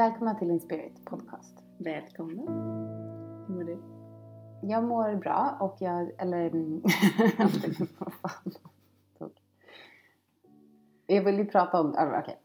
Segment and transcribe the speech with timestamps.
[0.00, 1.62] Välkomna till Inspirit podcast.
[1.78, 2.42] Välkomna.
[3.48, 3.78] Hur mår du?
[4.62, 6.46] Jag mår bra och jag, eller...
[6.46, 6.82] mm,
[7.98, 8.52] vad fan.
[11.06, 12.38] Jag vill ju prata om, okej.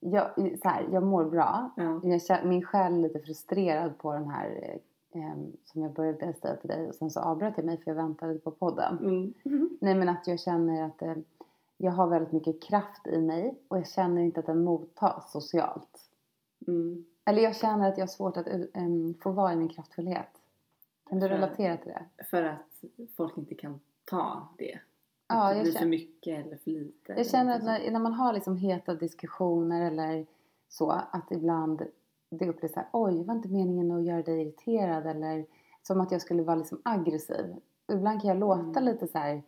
[0.00, 0.30] Jag,
[0.62, 1.70] så här, jag mår bra.
[1.76, 2.00] Ja.
[2.02, 4.78] Jag, känner- min själ är lite frustrerad på den här
[5.10, 7.96] eh, som jag började säga till dig och sen så avbröt jag mig för jag
[7.96, 8.98] väntade på podden.
[8.98, 9.70] Mm.
[9.80, 11.14] Nej men att jag känner att eh,
[11.76, 16.07] jag har väldigt mycket kraft i mig och jag känner inte att den mottas socialt.
[16.68, 17.04] Mm.
[17.24, 20.28] Eller jag känner att jag har svårt att um, få vara i min kraftfullhet.
[21.08, 22.24] Kan du För- relatera till det?
[22.24, 22.84] För att
[23.16, 24.78] folk inte kan ta det.
[25.28, 27.12] Ja, att det jag blir känner- för mycket eller för lite.
[27.12, 30.26] Jag känner att när, när man har liksom heta diskussioner eller
[30.68, 31.82] så att ibland
[32.30, 35.46] det upplevs så här, oj, var inte meningen att göra dig irriterad eller
[35.82, 37.56] som att jag skulle vara liksom aggressiv.
[37.92, 38.84] Ibland kan jag låta Mm.
[38.84, 39.42] lite så här,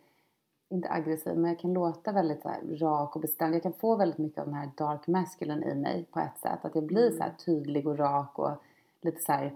[0.71, 2.49] inte aggressiv, men jag kan låta väldigt så
[2.85, 3.55] rak och bestämd.
[3.55, 6.65] Jag kan få väldigt mycket av den här dark masculine i mig på ett sätt.
[6.65, 7.17] Att jag blir Mm.
[7.17, 8.51] så här tydlig och rak och
[9.01, 9.55] lite så här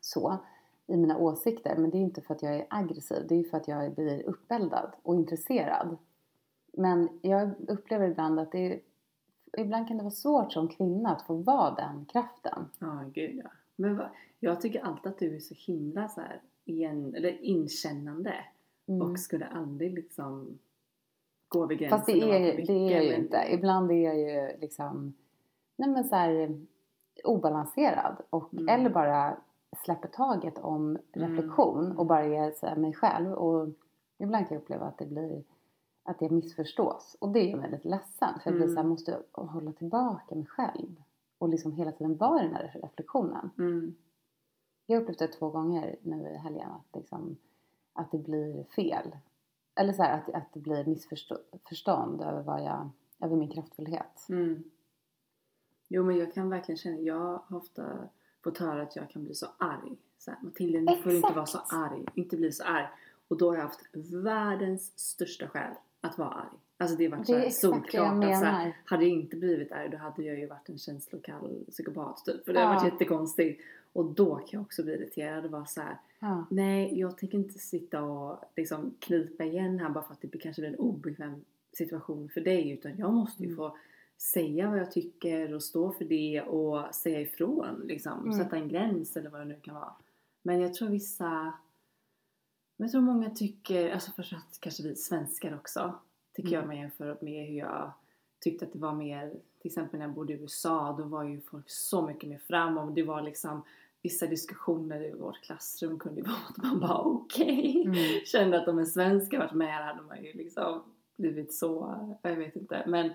[0.00, 0.36] så
[0.86, 1.76] i mina åsikter.
[1.76, 3.26] Men det är inte för att jag är aggressiv.
[3.28, 5.96] Det är för att jag blir uppeldad och intresserad.
[6.72, 8.80] Men jag upplever ibland att det är,
[9.58, 12.64] ibland kan det vara svårt som kvinna att få vara den kraften.
[12.78, 13.50] Ja, gud ja.
[13.76, 14.10] Men va?
[14.40, 18.34] jag tycker alltid att du är så himla så här igen, eller inkännande.
[18.90, 19.02] Mm.
[19.10, 20.58] Och skulle aldrig liksom
[21.48, 23.46] gå över gränsen Fast det är, det är jag ju men- inte.
[23.50, 25.14] Ibland är jag ju liksom
[25.76, 26.60] nej men så här,
[27.24, 28.16] obalanserad.
[28.30, 28.68] Och, Mm.
[28.68, 29.36] Eller bara
[29.84, 33.32] släpper taget om reflektion och bara är så här, mig själv.
[33.32, 33.68] Och
[34.18, 35.42] ibland kan jag uppleva att det blir
[36.02, 37.16] att jag missförstås.
[37.20, 38.28] Och det gör mig lite ledsen.
[38.42, 38.74] För jag blir Mm.
[38.74, 41.02] så här, måste hålla tillbaka mig själv.
[41.38, 43.50] Och liksom hela tiden vara i den här reflektionen.
[43.58, 43.94] Mm.
[44.86, 47.36] Jag har upplevt det två gånger nu i helgen att, liksom,
[47.92, 49.16] att det blir fel.
[49.74, 54.26] Eller så här, att, att det blir missförstånd över, vad jag, över min kraftfullhet.
[54.28, 54.64] Mm.
[55.88, 58.08] Jo men jag kan verkligen känna, jag har ofta
[58.44, 59.96] fått höra att jag kan bli så arg.
[60.18, 62.86] Så här, Matilda nu får du inte vara så arg, inte bli så arg.
[63.28, 63.80] Och då har jag haft
[64.12, 66.58] världens största skäl att vara arg.
[66.78, 70.22] Alltså det är så solklart att så här, hade jag inte blivit arg då hade
[70.22, 72.44] jag ju varit en känslokall psykopat typ.
[72.44, 73.62] För det har varit jättekonstigt.
[73.92, 75.98] Och då kan jag också bli irriterad och vara så här.
[76.18, 76.46] Ja.
[76.50, 80.62] Nej, jag tänker inte sitta och liksom knipa igen här bara för att det kanske
[80.62, 82.70] blir en obekväm situation för dig.
[82.70, 83.56] Utan jag måste ju Mm.
[83.56, 83.76] få
[84.16, 87.80] säga vad jag tycker och stå för det och säga ifrån.
[87.84, 88.20] Liksom.
[88.20, 88.32] Mm.
[88.32, 89.92] Sätta en gräns eller vad det nu kan vara.
[90.42, 91.30] Men jag tror vissa...
[92.76, 95.94] Men jag tror många tycker, alltså att kanske vi svenskar också.
[96.34, 96.60] Tycker Mm.
[96.60, 97.92] jag med jämför med hur jag
[98.40, 101.40] tyckte att det var mer, till exempel när jag bodde i USA, då var ju
[101.40, 102.94] folk så mycket mer framåt.
[102.94, 103.62] Det var liksom
[104.02, 107.82] vissa diskussioner i vårt klassrum kunde ju vara att man bara okej.
[107.84, 107.96] Mm.
[108.24, 110.82] Kände att om en svensk varit med här hade man ju liksom
[111.16, 112.84] blivit så, jag vet inte.
[112.86, 113.10] Men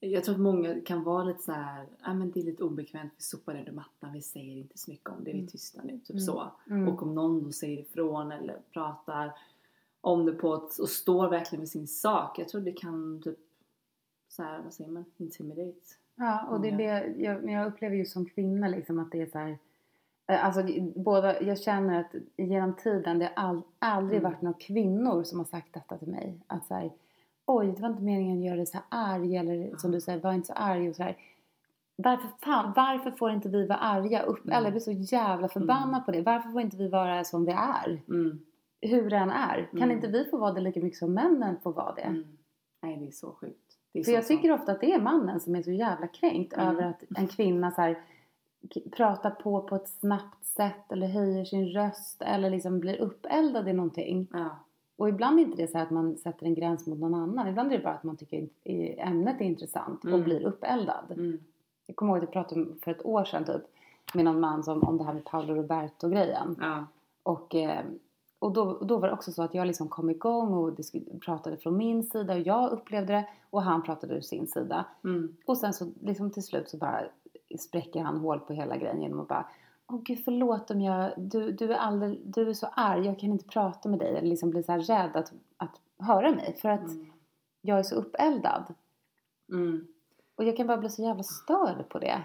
[0.00, 3.12] jag tror att många kan vara lite så här, ja men det är lite obekvämt,
[3.16, 5.46] vi sopar under mattan, vi säger inte så mycket om det, vi är Mm.
[5.48, 6.20] tysta nu, typ Mm.
[6.20, 6.50] så.
[6.70, 6.88] Mm.
[6.88, 9.32] Och om någon då säger ifrån eller pratar
[10.00, 13.38] om det på ett, och står verkligen med sin sak, jag tror det kan typ
[14.28, 15.78] så här, vad säger man, intimidate.
[16.14, 19.26] Ja, och det är det jag, jag upplever ju som kvinna liksom att det är
[19.26, 19.58] så här.
[20.32, 20.62] Eh, Alltså
[20.96, 24.32] båda, jag känner att genom tiden det har all, aldrig Mm.
[24.32, 26.38] varit några kvinnor som har sagt detta till mig.
[26.46, 26.90] Att så här,
[27.46, 28.84] oj det var inte meningen att göra dig så här
[29.14, 29.94] arg eller som Ja.
[29.94, 31.16] du säger, var inte så arg och så här.
[31.96, 34.22] Varför fan, varför får inte vi vara arga?
[34.22, 34.56] Upp, Mm.
[34.56, 36.20] Alla blir så jävla förbannade på det.
[36.22, 38.00] Varför får inte vi vara som vi är?
[38.08, 38.38] Mm.
[38.80, 39.68] Hur det än är.
[39.70, 39.90] Kan Mm.
[39.90, 42.00] inte vi få vara det lika mycket som männen får vara det?
[42.02, 42.24] Mm.
[42.82, 43.58] Nej det är så sjukt.
[43.92, 46.52] Är För så jag tycker ofta att det är mannen som är så jävla kränkt
[46.52, 46.68] Mm.
[46.68, 47.98] över att en kvinna så här,
[48.96, 53.72] pratar på på ett snabbt sätt eller höjer sin röst eller liksom blir uppeldad i
[53.72, 54.28] någonting.
[54.32, 54.48] Ja.
[54.96, 57.48] Och ibland är inte det så att man sätter en gräns mot någon annan.
[57.48, 58.48] Ibland är det bara att man tycker
[58.98, 60.24] ämnet är intressant och Mm.
[60.24, 61.04] blir uppeldad.
[61.10, 61.38] Mm.
[61.86, 63.62] Jag kommer ihåg att jag pratade om för ett år sedan typ
[64.14, 66.56] med någon man som, om det här med Paolo Roberto-grejen.
[66.60, 66.86] Ja.
[67.22, 67.84] Och, eh,
[68.38, 70.78] och då, då var det också så att jag liksom kom igång och
[71.24, 74.84] pratade från min sida och jag upplevde det och han pratade ur sin sida.
[75.04, 75.36] Mm.
[75.46, 77.04] Och sen så liksom till slut så bara
[77.58, 79.46] spräcker han hål på hela grejen genom att bara
[79.86, 83.30] Åh gud förlåt om jag, du, du, är alldeles, du är så arg, jag kan
[83.32, 84.08] inte prata med dig.
[84.16, 87.06] Eller liksom blir så här rädd att, att höra mig för att Mm.
[87.60, 88.74] jag är så uppeldad.
[89.52, 89.86] Mm.
[90.34, 92.22] Och jag kan bara bli så jävla störd på det.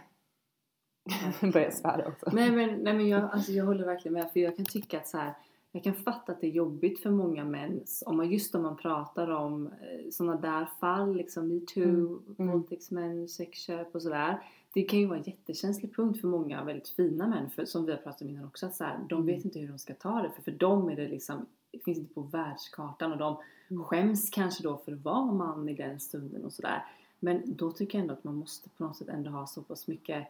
[1.41, 2.29] Nu börjar svära också.
[2.33, 5.07] Nej men, nej, men jag, alltså, jag håller verkligen med för jag kan tycka att
[5.07, 5.33] så här,
[5.71, 8.75] jag kan fatta att det är jobbigt för många män om man, just om man
[8.77, 12.51] pratar om eh, sådana där fall, liksom metoo, Mm, mm.
[12.51, 14.41] våldtäktsmän, sexköp och sådär.
[14.77, 17.91] Det kan ju vara en jättekänslig punkt för många väldigt fina män, för, som vi
[17.91, 19.25] har pratat om innan också, att så här, de Mm.
[19.35, 21.97] vet inte hur de ska ta det för för dem är det liksom, det finns
[21.97, 23.38] inte på världskartan och de
[23.71, 23.83] Mm.
[23.83, 26.85] skäms kanske då för att vara man i den stunden och sådär.
[27.19, 29.88] Men då tycker jag ändå att man måste på något sätt ändå ha så pass
[29.88, 30.27] mycket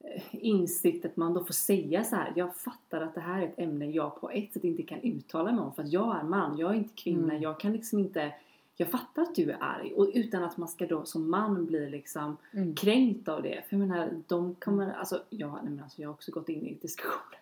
[0.00, 2.32] eh, insikt att man då får säga så här.
[2.36, 5.52] Jag fattar att det här är ett ämne jag på ett sätt inte kan uttala
[5.52, 7.42] mig om för att jag är man, jag är inte kvinna, Mm.
[7.42, 8.34] jag kan liksom inte
[8.76, 11.90] jag fattar att du är arg och utan att man ska då som man bli
[11.90, 12.74] liksom Mm.
[12.74, 13.64] kränkt av det.
[13.68, 16.66] För jag menar, de kommer, alltså jag, nej men alltså, jag har också gått in
[16.66, 17.38] i diskussioner.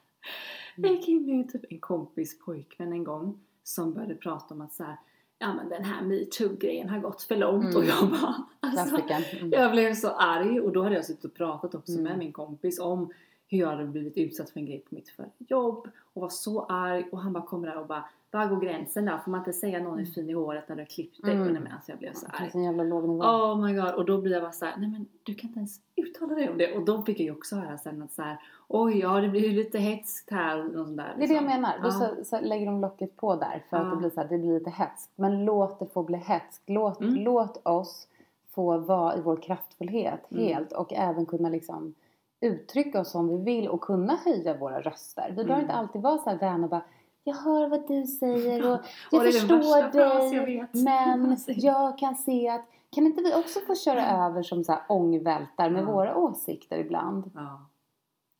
[0.77, 0.91] Mm.
[0.91, 4.73] Jag gick in i typ en kompis pojkvän en gång som började prata om att
[4.75, 4.97] så här,
[5.39, 7.77] ja men den här metoo-grejen har gått för långt Mm.
[7.77, 8.97] och jag bara, alltså.
[8.97, 9.51] Mm.
[9.53, 12.05] jag blev så arg och då hade jag suttit och pratat också Mm.
[12.05, 13.13] med min kompis om
[13.49, 17.09] hur jag hade blivit utsatt för en grej på mitt jobb och var så arg
[17.13, 18.05] och han bara kommer där och bara
[18.35, 19.19] var går gränsen där?
[19.19, 21.35] Får man inte säga någon är fin i håret när du har klippt dig?
[21.37, 21.53] Mm.
[21.53, 22.47] Men alltså jag blev så Det arg.
[22.47, 23.23] är så jävla låg nivå.
[23.23, 23.95] Oh my god.
[23.95, 26.59] Och då blir jag bara såhär, nej men du kan inte ens uttala dig om
[26.59, 26.77] det.
[26.77, 28.39] Och då fick jag ju också höra sen att såhär,
[28.69, 30.67] oj ja det blir ju lite hetskt här.
[30.67, 31.61] och sånt där, Det är det jag liksom.
[31.61, 31.79] menar.
[31.83, 31.91] Då Ja.
[31.91, 33.91] så, så lägger de locket på där för att Ja.
[33.91, 35.13] det blir så här, det blir lite hetskt.
[35.17, 36.63] Men låt det få bli hetskt.
[36.67, 37.15] Låt, Mm.
[37.15, 38.09] låt oss
[38.51, 40.45] få vara i vår kraftfullhet Mm.
[40.45, 41.95] helt och även kunna liksom
[42.41, 45.27] uttrycka oss som vi vill och kunna höja våra röster.
[45.29, 45.65] Vi behöver Mm.
[45.65, 46.83] inte alltid vara så här vän och bara
[47.25, 48.81] jag hör vad du säger och
[49.11, 50.75] jag Och förstår jag dig vet.
[50.75, 54.83] men jag kan se att kan inte vi också få köra över som så här
[54.89, 55.87] ångvältar med Ja.
[55.93, 57.31] våra åsikter ibland?
[57.35, 57.67] Ja.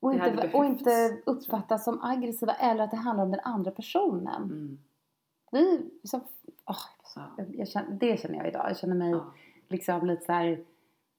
[0.01, 4.43] Och inte, och inte uppfattas som aggressiva eller att det handlar om den andra personen.
[4.43, 4.79] Mm.
[5.53, 6.21] Vi, liksom,
[6.67, 6.77] åh,
[7.17, 7.23] Ja.
[7.37, 8.67] jag, jag känner, det känner jag idag.
[8.69, 9.25] Jag känner mig Ja.
[9.69, 10.65] liksom lite så här.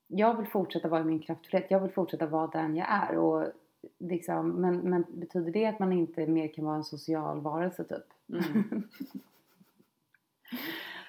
[0.07, 1.71] Jag vill fortsätta vara i min kraftfullhet.
[1.71, 3.17] Jag vill fortsätta vara den jag är.
[3.17, 3.45] Och
[3.97, 8.03] liksom, men, men betyder det att man inte mer kan vara en social varelse typ?
[8.29, 8.83] Mm.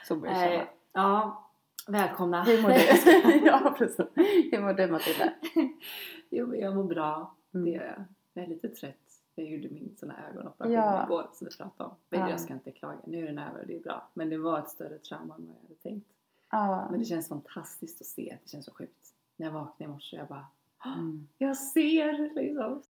[0.08, 0.66] Så börjar jag Eh, känna.
[0.92, 1.48] ja,
[1.88, 2.42] välkomna.
[2.44, 3.46] Hur mår du?
[3.46, 4.06] ja precis.
[4.52, 5.32] Hur mår du Matilda?
[6.30, 7.34] jo, men jag mår bra.
[7.54, 7.64] Mm.
[7.64, 8.04] Det gör jag.
[8.34, 8.96] Jag är lite trött.
[9.34, 11.04] Jag gjorde min sån här ögonoperation Ja.
[11.04, 11.96] igår som vi pratade om.
[12.10, 12.30] Men Ja.
[12.30, 12.98] jag ska inte klaga.
[13.06, 14.08] Nu är den över och det är bra.
[14.14, 16.06] Men det var ett större trauma än vad jag hade tänkt.
[16.50, 16.88] Ja.
[16.90, 18.36] Men det känns fantastiskt att se.
[18.44, 19.12] Det känns så sjukt.
[19.36, 20.46] När jag vaknade i morse jag bara
[20.94, 21.28] Mm.
[21.38, 22.82] Jag ser liksom.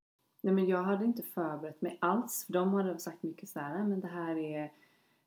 [0.42, 2.44] Nej men jag hade inte förberett mig alls.
[2.46, 4.72] För de hade sagt mycket så här, "Nej, men det här är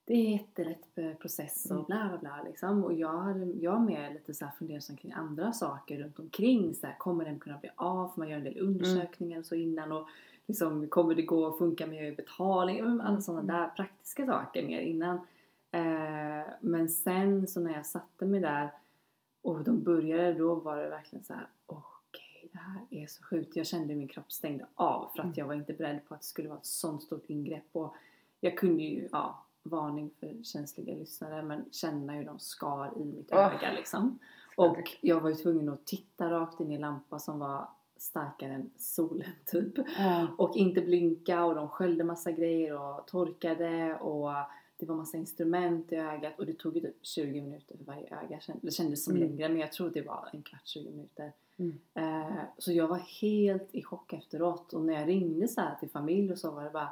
[0.05, 1.85] det är jätterätt process och Mm.
[1.87, 2.85] bla bla bla liksom.
[2.85, 6.75] Och jag hade, jag med lite så här fundersam kring andra saker runt omkring.
[6.75, 8.09] Så här, kommer den kunna bli av?
[8.09, 9.93] Får man göra en del undersökningar och så innan?
[9.93, 10.09] Och
[10.47, 12.79] liksom, kommer det gå att funka med betalning?
[12.79, 13.57] Mm, Alla sådana Mm.
[13.57, 15.17] där praktiska saker mer innan.
[15.71, 18.71] Eh, men sen så när jag satte mig där
[19.43, 21.85] och de började då var det verkligen så här okej
[23.09, 23.57] det så sjukt.
[23.57, 25.35] Jag kände min kropp stängde av för att Mm.
[25.37, 27.95] jag var inte beredd på att det skulle vara ett sånt stort ingrepp och
[28.41, 33.29] jag kunde ju, ja, varning för känsliga lyssnare men känna hur de skar i mitt
[33.33, 33.39] Åh.
[33.39, 34.19] öga liksom.
[34.57, 38.53] Och jag var ju tvungen att titta rakt in i en lampa som var starkare
[38.53, 39.75] än solen typ.
[39.99, 40.27] Ja.
[40.39, 44.31] Och inte blinka och de sköljde massa grejer och torkade och
[44.79, 48.19] det var massa instrument i ögat och det tog ju typ 20 minuter för varje
[48.21, 48.41] öga.
[48.63, 49.29] Det kändes som Mm.
[49.29, 51.33] längre men jag tror det var en kvart, 20 minuter.
[51.57, 51.79] Mm.
[51.95, 56.33] Eh, så jag var helt i chock efteråt och när jag ringde så till familj
[56.33, 56.89] och så var det bara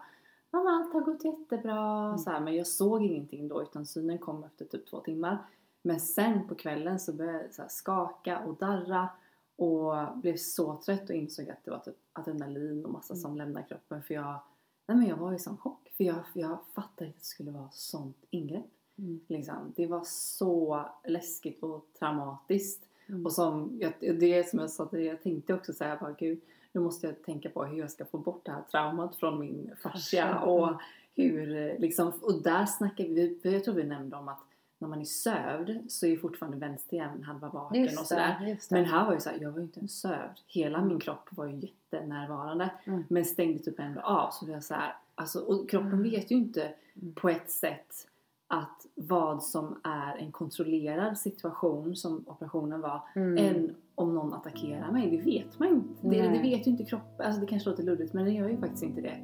[0.51, 2.19] Mamma allt har gått jättebra Mm.
[2.19, 5.39] så här, men jag såg ingenting då utan synen kom efter typ två timmar.
[5.83, 9.09] Men sen på kvällen så började jag skaka och darra
[9.57, 13.21] och blev så trött och insåg att det var typ adrenalin och massa Mm.
[13.23, 14.41] som lämnade kroppen för jag
[14.89, 17.69] Nej men jag var i sån chock för jag, jag fattade att det skulle vara
[17.73, 18.65] sånt ingrepp.
[18.99, 19.21] Mm.
[19.29, 19.73] Liksom.
[19.77, 22.83] Det var så läskigt och traumatiskt.
[23.07, 23.27] Mm.
[23.27, 26.41] Och som, jag, det som jag sa till jag tänkte också så här, bara, gud,
[26.73, 29.71] nu måste jag tänka på hur jag ska få bort det här traumat från min
[29.83, 30.81] fascia och
[31.15, 34.41] hur, liksom, och där snackar vi, jag tror vi nämnde om att
[34.79, 38.47] när man är sövd så är ju fortfarande vänsterhjärnan halva vaken och Just sådär.
[38.49, 38.75] just det.
[38.77, 40.39] Men här var ju så här, jag var ju inte ens sövd.
[40.47, 40.89] Hela Mm.
[40.89, 42.71] min kropp var ju jättenärvarande.
[42.85, 43.05] Mm.
[43.09, 44.31] Men stängde typ ändå av.
[44.31, 46.03] Så det var så här, alltså, och kroppen Mm.
[46.03, 47.15] vet ju inte Mm.
[47.15, 48.09] på ett sätt
[48.49, 53.39] att vad som är en kontrollerad situation som operationen var Mm.
[53.39, 55.11] än om någon attackerar mig.
[55.11, 56.09] Det vet man inte.
[56.09, 57.27] Det, det vet ju inte kroppen.
[57.27, 59.19] Alltså det kanske låter luddigt men det gör ju faktiskt inte det.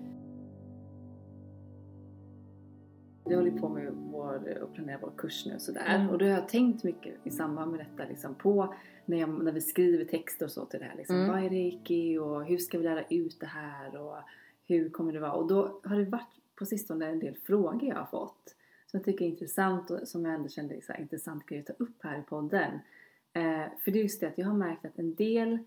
[3.24, 5.84] Vi håller på med vår, och planerar vår kurs nu sådär.
[5.94, 6.10] Mm.
[6.10, 8.74] Och då har jag tänkt mycket i samband med detta liksom på
[9.06, 10.96] när, jag, när vi skriver texter och så till det här.
[10.96, 11.28] Liksom, Mm.
[11.30, 14.16] Vad är reiki och hur ska vi lära ut det här och
[14.66, 15.32] hur kommer det vara?
[15.32, 18.54] Och då har det varit på sistone en del frågor jag har fått
[18.92, 21.84] som jag tycker är intressant och som jag ändå kände är intressant grej att ta
[21.84, 22.72] upp här i podden.
[23.32, 25.58] Eh, för det är just det att jag har märkt att en del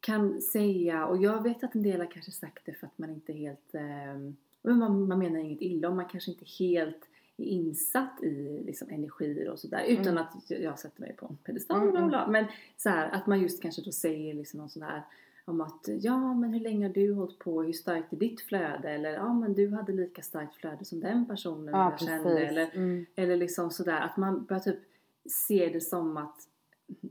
[0.00, 3.10] kan säga, och jag vet att en del har kanske sagt det för att man
[3.10, 8.22] inte helt, eh, man, man menar inget illa och man kanske inte helt är insatt
[8.22, 10.18] i liksom, energier och sådär utan Mm.
[10.18, 12.32] att jag, sätter mig på en pedestal Mm, bla, bla, mm.
[12.32, 12.44] men
[12.76, 15.02] så här, att man just kanske då säger liksom någon sån här
[15.44, 18.90] om att ja men hur länge har du hållit på, hur starkt är ditt flöde
[18.90, 22.48] eller ja men du hade lika starkt flöde som den personen Ja, jag kände precis.
[22.50, 23.06] eller Mm.
[23.14, 24.78] eller liksom sådär att man börjar typ
[25.26, 26.36] se det som att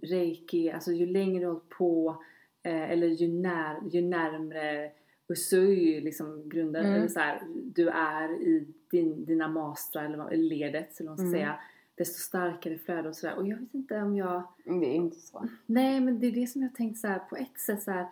[0.01, 2.23] reiki, alltså ju längre du har hållit på
[2.63, 4.91] eh, eller ju, när, ju närmre
[5.27, 6.95] Usui liksom grundare, Mm.
[6.95, 7.41] eller så här,
[7.75, 11.39] du är i din, dina mastrar eller ledet eller vad man ska Mm.
[11.39, 11.59] säga
[11.95, 15.47] desto starkare flöde och sådär och jag vet inte om jag Det är inte så.
[15.65, 18.07] Nej, men det är det som jag tänkt så här på ett sätt så här.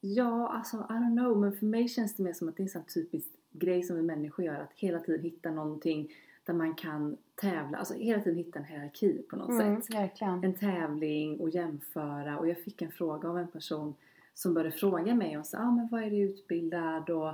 [0.00, 2.64] Ja, alltså I don't know, men för mig känns det mer som att det är
[2.64, 4.60] en sån typisk grej som vi människor gör.
[4.60, 6.12] Att hela tiden hitta någonting
[6.44, 9.94] där man kan tävla, alltså hela tiden hitta en hierarki på något Mm, sätt.
[9.94, 10.44] verkligen.
[10.44, 12.38] En tävling och jämföra.
[12.38, 13.94] Och jag fick en fråga av en person
[14.34, 17.10] som började fråga mig och sa, ah, men vad är du utbildad?
[17.10, 17.28] Och,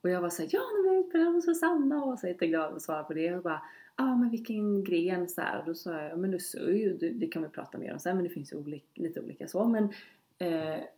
[0.00, 2.82] och jag var så här, ja, är jag utbildad hos Susanna och så jätteglad att
[2.82, 3.34] svara på det.
[3.34, 3.62] Och bara,
[3.96, 5.58] ja ah, men vilken gren så här.
[5.60, 7.98] Och då sa jag, ja men du sa ju, det, kan vi prata mer om
[7.98, 9.64] sen men det finns ju olika, lite olika så.
[9.64, 9.88] Men,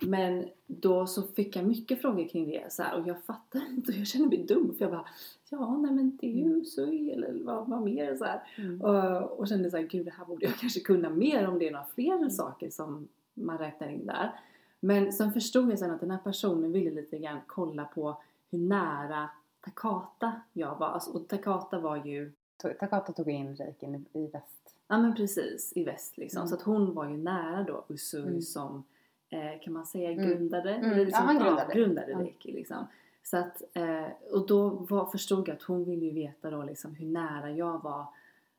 [0.01, 3.93] men då så fick jag mycket frågor kring det så här, och jag fattar inte
[3.93, 5.09] och jag känner mig dum för jag bara,
[5.49, 8.43] ja nej men det är ju SUI eller vad, vad mer så här.
[8.59, 8.83] Mm.
[8.83, 11.69] Och, och kände så här, gud det här borde jag kanske kunna mer om det
[11.69, 14.41] är några fler saker som man räknar in där.
[14.81, 18.17] Men sen förstod jag sen att den här personen ville lite grann kolla på
[18.51, 20.87] hur nära Takata jag var.
[20.89, 22.33] Alltså, och Takata var ju,
[22.81, 24.75] Takata tog in reikin i, i väst.
[24.89, 26.39] ja men precis, i väst liksom.
[26.39, 26.49] Mm.
[26.49, 28.43] Så att hon var ju nära då Usui Mm.
[28.43, 28.85] som,
[29.31, 30.27] eh, kan man säga, Mm.
[30.29, 30.71] grundade?
[30.75, 30.91] Mm.
[30.93, 31.75] Eller liksom, Ja, han grundade.
[31.75, 32.19] grundade Ja.
[32.19, 32.87] Reiki liksom.
[33.23, 36.95] Så att, eh, och då var, förstod jag att hon ville ju veta då liksom
[36.95, 38.07] hur nära jag var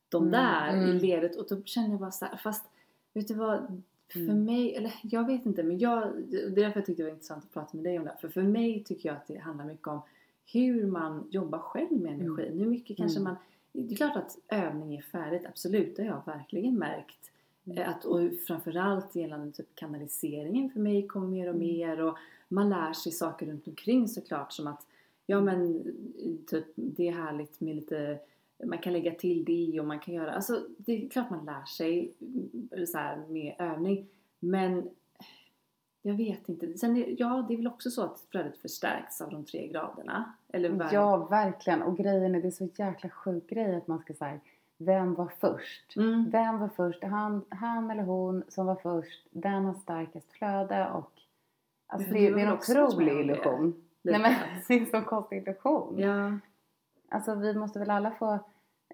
[0.09, 0.97] de Mm, där i mm.
[0.97, 2.65] ledet och då kände jag bara så här, fast
[3.13, 3.81] vet du vad,
[4.13, 4.43] för Mm.
[4.45, 7.43] mig, eller jag vet inte men jag, det är därför jag tyckte det var intressant
[7.43, 8.15] att prata med dig om det.
[8.21, 10.01] För för mig tycker jag att det handlar mycket om
[10.53, 12.59] hur man jobbar själv med energin.
[12.59, 13.33] Hur mycket kanske Mm.
[13.33, 13.35] man,
[13.87, 17.31] det är klart att övning är färdigt, absolut, det har jag verkligen märkt.
[17.75, 21.67] Eh, Att, och framförallt gällande typ kanaliseringen för mig kommer mer och Mm.
[21.67, 22.17] mer och
[22.49, 24.85] man lär sig saker runt omkring såklart som att
[25.25, 25.83] ja men
[26.47, 28.19] typ det är härligt med lite
[28.65, 31.65] man kan lägga till det och man kan göra, alltså det är klart man lär
[31.65, 34.07] sig mm, så här, med övning
[34.39, 34.89] men
[36.01, 36.77] jag vet inte.
[36.77, 40.33] Sen är, ja, det är väl också så att flödet förstärks av de tre graderna.
[40.49, 41.81] Eller vad- Ja, verkligen.
[41.81, 44.39] Och grejen är, det är så jäkla sjuk grej att man ska säga
[44.77, 45.95] vem var först?
[45.97, 46.29] Mm.
[46.29, 47.03] Vem var först?
[47.03, 51.11] Han, han eller hon som var först, den har starkast flöde och
[51.87, 53.83] alltså det, det är en otrolig illusion.
[54.01, 54.33] Nej men
[54.67, 55.99] det är en sån konstig illusion.
[55.99, 56.31] Ja.
[57.09, 58.39] Alltså vi måste väl alla få,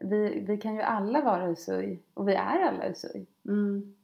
[0.01, 3.25] vi, vi kan ju alla vara usui och vi är alla usui.
[3.47, 3.95] Mm.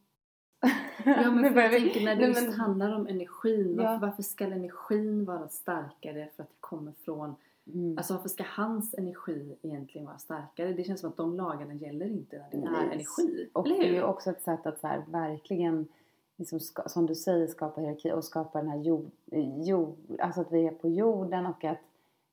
[1.06, 3.78] Ja men för jag vi- tänker när det Nej, just men- handlar om energin.
[3.78, 4.00] Varför, Ja.
[4.02, 7.36] varför ska energin vara starkare för att det kommer från
[7.74, 7.98] Mm.
[7.98, 10.74] Alltså varför ska hans energi egentligen vara starkare?
[10.74, 12.86] Det känns som att de lagarna gäller inte när det är Nej.
[12.94, 13.50] energi.
[13.54, 15.88] Och det är ju också ett sätt att så här, verkligen,
[16.38, 19.12] liksom, ska, som du säger, skapa hierarki och skapa den här jord,
[19.66, 21.80] jord, alltså att vi är på jorden och att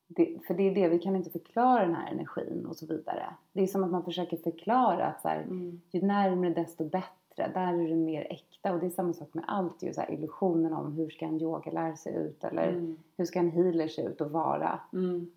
[0.08, 3.26] det, för det är det, vi kan inte förklara den här energin och så vidare.
[3.52, 5.80] Det är som att man försöker förklara att så här, Mm.
[5.90, 8.72] ju närmare desto bättre, där är det mer äkta.
[8.72, 11.40] Och det är samma sak med allt ju, så här, illusionen om hur ska en
[11.42, 12.96] yogalärare se ut eller Mm.
[13.16, 14.80] hur ska en healer se ut och vara.
[14.92, 15.30] Mm.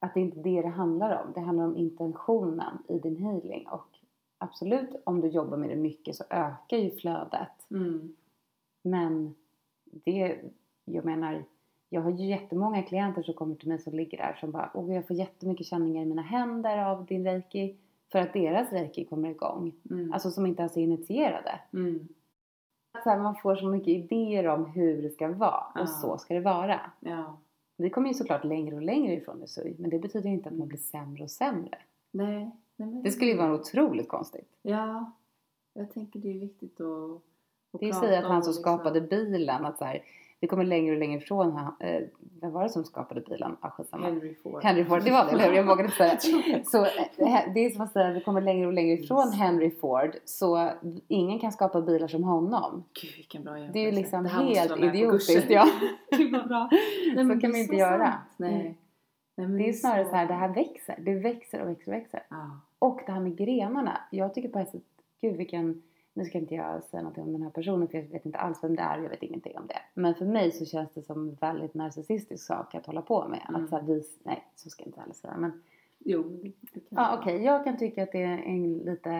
[0.00, 1.32] Att det är inte det det handlar om.
[1.32, 3.68] Det handlar om intentionen i din healing.
[3.68, 3.88] Och
[4.38, 7.70] absolut, om du jobbar med det mycket så ökar ju flödet.
[7.70, 8.16] Mm.
[8.82, 9.34] Men
[9.84, 10.40] det,
[10.84, 11.44] jag menar,
[11.88, 14.94] jag har ju jättemånga klienter som kommer till mig som ligger där som bara, åh
[14.94, 17.76] jag får jättemycket känningar i mina händer av din reiki.
[18.12, 19.72] För att deras reiki kommer igång.
[19.90, 20.12] Mm.
[20.12, 21.60] Alltså som inte ens är initierade.
[21.72, 22.08] mm.
[23.04, 25.64] Så här, man får så mycket idéer om hur det ska vara.
[25.74, 25.82] Ja.
[25.82, 26.80] Och så ska det vara.
[27.00, 27.38] Ja.
[27.76, 29.76] Vi kommer ju såklart längre och längre ifrån Usui.
[29.78, 30.68] Men det betyder ju inte att man Mm.
[30.68, 31.78] blir sämre och sämre.
[32.10, 32.50] Nej.
[32.76, 33.02] Nej men...
[33.02, 34.48] Det skulle ju vara otroligt konstigt.
[34.62, 35.12] Ja.
[35.74, 36.86] Jag tänker det är viktigt att,
[37.72, 39.84] att Det är ju prata säga att han om som liksom- skapade bilen, att så
[39.84, 40.02] här,
[40.40, 42.02] vi kommer längre och längre ifrån, han, eh,
[42.40, 43.56] vem var det som skapade bilen?
[43.60, 44.06] Ah, skitsamma.
[44.06, 44.64] Henry Ford.
[44.64, 45.52] Henry Ford, det var det, eller hur?
[45.56, 46.64] Jag vågade inte säga.
[46.64, 50.10] Så eh, det är som att säga vi kommer längre och längre ifrån Henry Ford,
[50.24, 50.70] så
[51.08, 52.84] ingen kan skapa bilar som honom.
[53.02, 53.72] Gud vilken bra jämförelse.
[53.72, 55.50] Det är ju liksom helt idiotiskt.
[55.50, 55.66] Ja.
[56.18, 56.68] Gud vad bra.
[57.06, 58.04] Nej, Så men kan är inte göra.
[58.04, 58.14] sant.
[58.36, 58.54] Nej.
[58.60, 58.74] Mm.
[59.56, 60.96] Nej, Det är så- snarare så här, det här växer.
[61.04, 62.22] Det växer och växer och växer.
[62.30, 62.60] Ja.
[62.78, 64.00] Och det här med grenarna.
[64.10, 64.82] Jag tycker på ett sätt,
[65.20, 65.82] gud vilken,
[66.14, 68.58] nu ska inte jag säga något om den här personen för jag vet inte alls
[68.64, 69.78] vem det är, jag vet ingenting om det.
[69.94, 73.46] Men för mig så känns det som en väldigt narcissistisk sak att hålla på med.
[73.48, 73.64] Mm.
[73.64, 75.62] Att så här, vis, nej så ska jag inte heller säga men
[75.98, 77.18] Jo, det, kan ja vara.
[77.20, 79.10] okej, jag kan tycka att det är en lite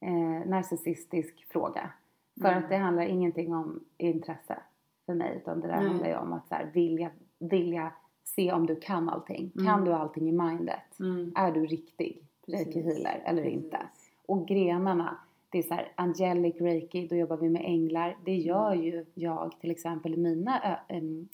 [0.00, 1.90] eh, narcissistisk fråga.
[2.40, 2.62] För Mm.
[2.64, 4.58] att det handlar ingenting om intresse
[5.06, 5.88] för mig utan det där Nej.
[5.88, 7.92] handlar ju om att så här, vilja, vilja
[8.24, 9.50] se om du kan allting.
[9.54, 9.84] Kan Mm.
[9.84, 11.00] du allting i mindet?
[11.00, 11.32] Mm.
[11.36, 12.74] Är du riktig Precis.
[12.74, 13.64] healer eller Precis.
[13.64, 13.78] inte?
[14.26, 15.16] Och grenarna,
[15.52, 18.16] det är så här angelic reiki, då jobbar vi med änglar.
[18.24, 18.84] Det gör Mm.
[18.84, 20.78] ju jag till exempel i mina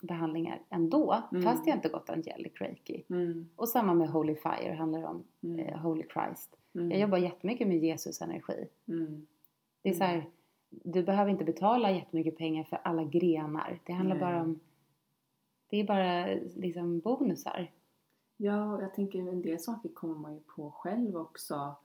[0.03, 1.43] behandlingar ändå, Mm.
[1.43, 3.05] fast jag inte gått angelic reiki.
[3.11, 3.49] Mm.
[3.57, 5.59] Och samma med Holy Fire, handlar om Mm.
[5.59, 6.57] eh, Holy Christ.
[6.75, 6.91] Mm.
[6.91, 8.69] Jag jobbar jättemycket med Jesus energi.
[8.89, 9.27] Mm.
[9.83, 10.25] Det är så här,
[10.71, 13.81] du behöver inte betala jättemycket pengar för alla grenar.
[13.85, 14.61] Det handlar bara om,
[15.71, 17.71] det är bara liksom bonusar.
[18.37, 21.77] Ja, jag tänker en del saker kommer man ju på själv också.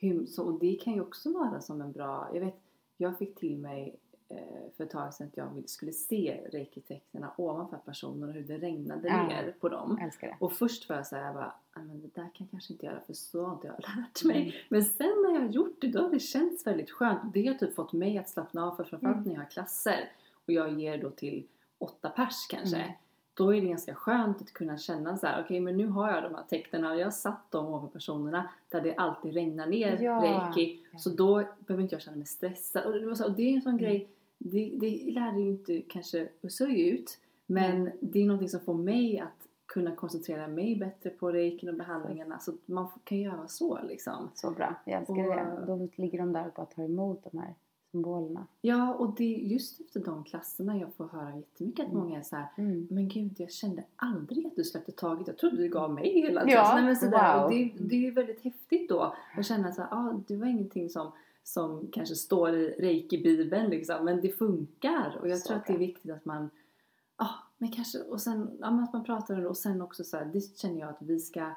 [0.00, 2.30] Hur, så, och det kan ju också vara som en bra...
[2.34, 2.54] Jag vet,
[2.96, 3.96] jag fick till mig
[4.28, 4.36] eh,
[4.76, 9.08] för ett tag sedan att jag skulle se reikitecknen ovanför personer och hur det regnade
[9.08, 9.26] Ja.
[9.26, 9.98] ner på dem.
[10.02, 10.36] Älskar det.
[10.40, 13.00] Och först var jag såhär, bara, "Nej, men det där kan jag kanske inte göra
[13.00, 14.42] för så har inte jag lärt mig.
[14.42, 14.54] Mm.
[14.68, 17.34] Men sen när jag har gjort det, då har det känts väldigt skönt.
[17.34, 19.28] Det har typ fått mig att slappna av, för framförallt Mm.
[19.28, 20.10] när jag har klasser
[20.46, 21.46] och jag ger då till
[21.78, 22.76] åtta pers kanske.
[22.76, 22.92] Mm.
[23.34, 26.22] Då är det ganska skönt att kunna känna så här: okej men nu har jag
[26.22, 29.98] de här tecknen och jag har satt dem ovanför personerna där det alltid regnar ner
[30.02, 30.20] Ja.
[30.22, 30.80] reiki.
[30.98, 32.84] Så då behöver inte jag känna mig stressad.
[32.86, 33.78] Och det, är en sån Mm.
[33.84, 34.08] grej,
[34.38, 37.18] det, det lärde ju inte kanske Usui ut.
[37.46, 41.74] Men det är någonting som får mig att kunna koncentrera mig bättre på reikin och
[41.74, 42.38] behandlingarna.
[42.38, 44.30] Så att man kan göra så liksom.
[44.34, 44.74] Så bra.
[44.84, 45.64] Jag älskar Och- det.
[45.66, 47.54] Då ligger de där och bara tar emot de här
[47.92, 48.46] symbolerna.
[48.60, 52.04] Ja, och det är just efter de klasserna jag får höra jättemycket att Mm.
[52.04, 52.46] många är så här.
[52.56, 52.86] Mm.
[52.90, 55.26] Men gud, jag kände aldrig att du släppte taget.
[55.26, 56.64] Jag trodde du gav mig hela Ja, tiden.
[56.74, 57.36] Nej, men sådär.
[57.36, 57.44] wow.
[57.44, 60.46] Och det, det är ju väldigt häftigt då att känna så här, ah, det var
[60.46, 61.12] ingenting som,
[61.44, 65.18] som kanske står i reiki-bibeln liksom, men det funkar.
[65.20, 66.50] Och jag Så tror att det är viktigt att man,
[67.16, 70.16] ah, men kanske, och sen, ja, att man pratar om det och sen också så
[70.16, 71.50] här, det känner jag att vi ska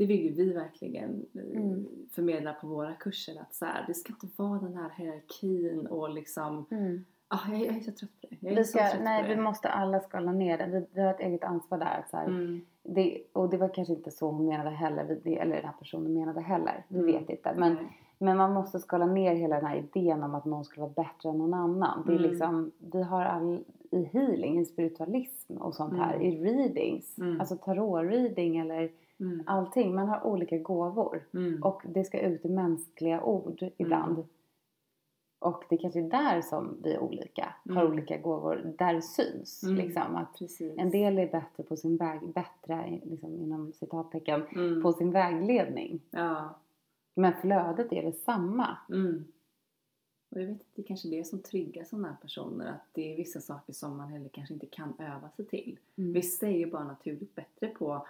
[0.00, 1.86] det vill ju vi verkligen eh, Mm.
[2.10, 6.10] förmedla på våra kurser att så här, det ska inte vara den här hierarkin och
[6.10, 7.04] liksom Mm.
[7.28, 8.36] ah, jag, jag är så trött på det.
[8.48, 10.66] Jag Vi ska, trött nej, vi måste alla skala ner det.
[10.66, 12.04] Vi, vi har ett eget ansvar där.
[12.10, 12.60] Så Mm.
[12.82, 15.18] det, och det var kanske inte så hon menade heller.
[15.24, 16.84] det- Eller den här personen menade heller.
[16.88, 17.12] Vi Mm.
[17.12, 17.54] vet inte.
[17.56, 17.76] Men,
[18.18, 21.28] men man måste skala ner hela den här idén om att någon skulle vara bättre
[21.28, 22.02] än någon annan.
[22.06, 22.30] Det är Mm.
[22.30, 26.14] liksom, vi har all, i healing, i spiritualism och sånt här.
[26.14, 26.26] Mm.
[26.26, 27.16] I readings.
[27.40, 29.42] Alltså tarot-reading eller Mm.
[29.46, 29.94] allting.
[29.94, 31.24] Man har olika gåvor.
[31.34, 31.62] Mm.
[31.62, 34.24] Och det ska ut i mänskliga ord ibland.
[35.38, 37.54] Och det kanske är där som vi är olika.
[37.64, 37.92] Har Mm.
[37.92, 38.74] olika gåvor.
[38.78, 39.62] Där syns.
[39.62, 39.76] Mm.
[39.76, 40.74] Liksom, att Precis.
[40.78, 44.82] en del är bättre på sin väg, bättre liksom, inom citattecken, mm.
[44.82, 46.00] på sin vägledning.
[46.10, 46.54] Ja.
[47.14, 48.76] Men flödet är detsamma.
[48.88, 49.24] Mm.
[50.30, 52.66] Och jag vet att det är kanske är det som triggar sådana här personer.
[52.70, 55.78] Att det är vissa saker som man heller kanske inte kan öva sig till.
[55.96, 56.12] Mm.
[56.12, 58.06] Vissa är ju bara naturligt bättre på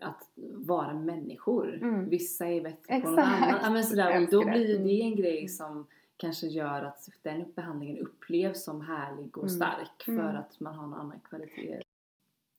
[0.00, 1.74] att vara människor.
[1.82, 2.08] Mm.
[2.08, 3.42] Vissa är bättre på något Exakt.
[3.42, 3.60] annat.
[3.62, 4.08] Ja, men sådär.
[4.08, 4.86] Och Älskar då blir Mm.
[4.86, 5.48] det en grej Mm.
[5.48, 9.56] som kanske gör att den behandlingen upplevs som härlig och Mm.
[9.56, 10.36] stark för Mm.
[10.36, 11.80] att man har någon annan kvalitet.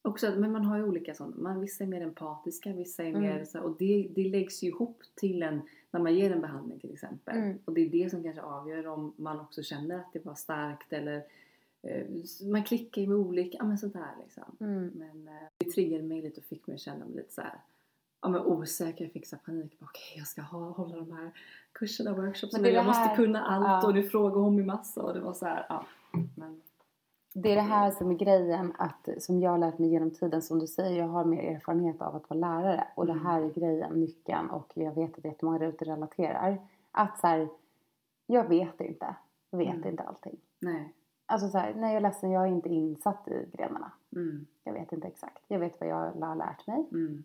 [0.01, 1.35] Också, men man har ju olika sådana.
[1.37, 3.21] Man, vissa är mer empatiska, vissa är Mm.
[3.21, 6.79] mer så, och det, det läggs ju ihop till en när man ger en behandling
[6.79, 7.37] till exempel.
[7.37, 7.57] Mm.
[7.65, 10.93] Och det är det som kanske avgör om man också känner att det var starkt
[10.93, 11.23] eller
[12.51, 14.43] man klickar ju med olika, ja men sådär liksom.
[14.59, 14.91] Mm.
[14.95, 17.61] Men eh, det triggade mig lite och fick mig att känna mig lite så här,
[18.21, 19.77] ja men osäker, jag fick så panik.
[19.81, 21.31] Okej jag ska ha, hålla de här
[21.71, 23.87] kurserna, workshops Men nu, det är jag måste kunna allt ja.
[23.87, 25.85] och nu frågar hon mig massa och det var så här, ja.
[26.35, 26.61] Men,
[27.33, 30.41] Det är det här som är grejen, att, som jag har lärt mig genom tiden.
[30.41, 32.87] Som du säger, jag har mer erfarenhet av att vara lärare.
[32.95, 33.25] Och det Mm.
[33.25, 34.49] här är grejen, nyckeln.
[34.49, 36.57] Och jag vet att jättemånga där ute relaterar.
[36.91, 37.49] Att så här,
[38.25, 39.15] jag vet inte.
[39.49, 39.87] Jag vet Mm.
[39.89, 40.37] inte allting.
[40.59, 40.93] nej.
[41.29, 43.91] Alltså så här, nej jag är ledsen, jag är inte insatt i grenarna.
[44.15, 45.43] Mm, Jag vet inte exakt.
[45.47, 46.87] Jag vet vad jag har lärt mig.
[46.91, 47.23] mm,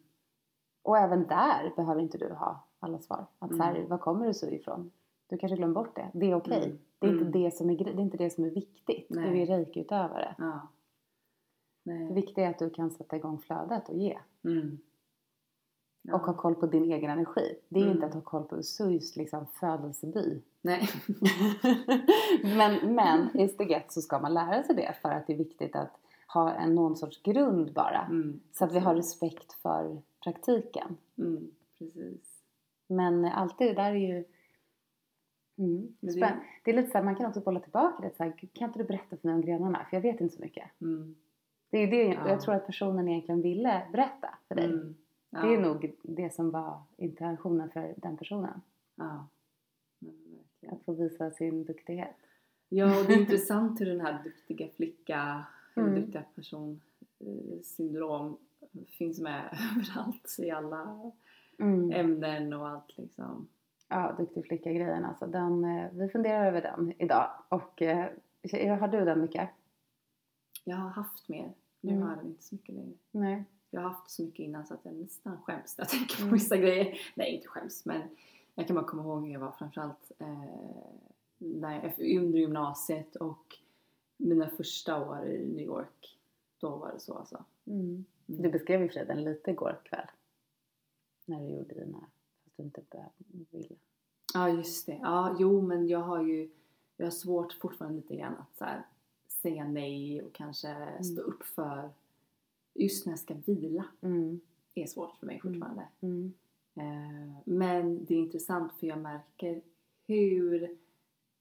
[0.82, 3.26] Och även där behöver inte du ha alla svar.
[3.38, 3.88] Att så här, Mm.
[3.88, 4.90] var kommer du så ifrån?
[5.26, 6.10] Du kanske glömmer bort det.
[6.14, 6.64] Det är okej.
[6.64, 6.78] Mm.
[6.98, 7.32] Det, är inte Mm.
[7.42, 9.06] det, som är, det är inte det som är viktigt.
[9.10, 9.30] Nej.
[9.30, 10.34] Du är reiki-utövare.
[10.38, 10.68] ja.
[11.84, 14.18] Det viktiga är att du kan sätta igång flödet och ge.
[16.04, 16.12] Mm.
[16.12, 16.14] Ja.
[16.14, 17.54] Och ha koll på din egen energi.
[17.68, 17.94] Det är Mm.
[17.94, 20.42] inte att ha koll på Usuis liksom, födelseby.
[20.62, 20.88] Nej.
[22.42, 25.36] men, men i steg ett så ska man lära sig det för att det är
[25.36, 25.90] viktigt att
[26.28, 28.06] ha en, någon sorts grund bara.
[28.10, 28.40] Mm.
[28.52, 30.96] Så att vi har respekt för praktiken.
[31.18, 31.50] Mm.
[31.78, 32.42] Precis.
[32.88, 34.24] Men alltid det där är ju
[35.58, 38.22] mm, Men det- det är lite så här, man kan också bolla tillbaka det så
[38.24, 39.86] här, kan inte du berätta för mig om grenarna?
[39.90, 40.80] För jag vet inte så mycket.
[40.80, 41.14] Mm.
[41.70, 42.28] Det är det Ja.
[42.28, 44.64] jag tror att personen egentligen ville berätta för dig.
[44.64, 44.94] Mm.
[45.40, 48.60] Det är nog det som var intentionen för den personen.
[48.94, 49.26] Ja.
[50.68, 52.16] Att få visa sin duktighet.
[52.68, 55.44] Ja, och det är intressant hur den här duktiga flicka,
[55.76, 55.94] Mm.
[55.94, 56.80] duktiga person
[57.18, 58.36] eh, syndrom
[58.88, 59.42] finns med
[59.76, 61.12] överallt i alla
[61.58, 61.90] Mm.
[61.92, 63.48] ämnen och allt liksom.
[63.88, 65.26] Ja, duktig flicka-grejen alltså.
[65.26, 67.30] Den, eh, vi funderar över den idag.
[67.48, 68.10] Och eh,
[68.78, 69.50] har du den mycket?
[70.64, 72.02] Jag har haft mer, nu Mm.
[72.02, 72.94] har jag den inte så mycket längre.
[73.10, 73.44] Nej.
[73.74, 76.22] Jag har haft så mycket innan så att jag nästan skäms när jag tänker på
[76.22, 76.34] Mm.
[76.34, 76.98] vissa grejer.
[77.14, 78.02] Nej, inte skäms, men
[78.54, 80.44] jag kan bara komma ihåg hur jag var framförallt eh,
[81.38, 83.58] när jag, under gymnasiet och
[84.16, 86.18] mina första år i New York.
[86.58, 87.44] Då var det så alltså.
[87.66, 88.04] Mm.
[88.28, 88.42] Mm.
[88.42, 90.06] Du beskrev ju för den lite igår kväll.
[91.24, 91.98] När du gjorde dina,
[92.44, 92.82] fast du inte
[93.50, 93.74] ville.
[94.34, 94.98] Ja, just det.
[95.02, 96.50] Ja, jo, men jag har ju...
[96.96, 98.82] jag har svårt fortfarande lite grann att så här,
[99.28, 101.90] säga nej och kanske stå upp för
[102.74, 104.40] just när jag ska vila Mm.
[104.74, 105.88] är svårt för mig fortfarande.
[106.00, 106.32] Mm.
[106.74, 109.62] Eh, men det är intressant för jag märker
[110.06, 110.76] hur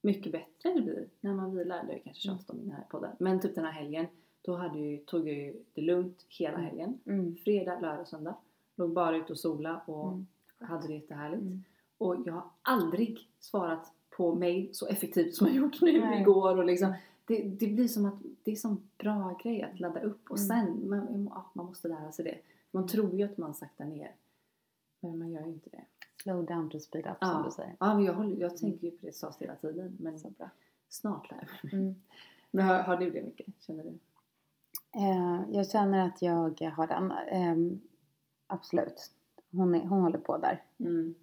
[0.02, 1.76] mycket bättre det blir när man vilar.
[1.82, 3.12] Det har jag kanske tjatat om i den här podden.
[3.20, 4.06] Men typ den här helgen,
[4.42, 6.66] då hade ju, tog jag ju det lugnt hela Mm.
[6.66, 7.00] helgen.
[7.06, 7.36] Mm.
[7.36, 8.36] Fredag, lördag, söndag.
[8.76, 10.28] Låg bara ute och sola och Mm.
[10.60, 11.42] hade det jättehärligt.
[11.42, 11.64] Mm.
[11.98, 16.22] Och jag har aldrig svarat på mail så effektivt som jag gjort nu Nej.
[16.22, 16.58] igår.
[16.58, 16.94] Och liksom,
[17.32, 20.48] det, det blir som att det är som bra grej att ladda upp och Mm.
[20.48, 22.38] sen, man, ja, man måste lära sig det.
[22.72, 24.16] Man tror ju att man saktar ner.
[25.00, 25.86] Men man gör ju inte det.
[26.24, 27.28] Slow down to speed up Ja.
[27.32, 27.76] som du säger.
[27.80, 29.98] Ja, men jag, håller, jag tänker ju på det sas hela tiden.
[30.00, 30.50] Men Så bra.
[30.90, 31.82] snart lär jag mig.
[31.84, 31.96] Mm.
[32.52, 33.48] Men har, har du det mycket?
[33.60, 33.90] Känner du?
[35.00, 37.12] Eh, jag känner att jag har den.
[37.12, 37.78] Eh,
[38.48, 39.12] absolut.
[39.52, 40.64] Hon, är, hon håller på där.
[40.78, 41.16] Mm.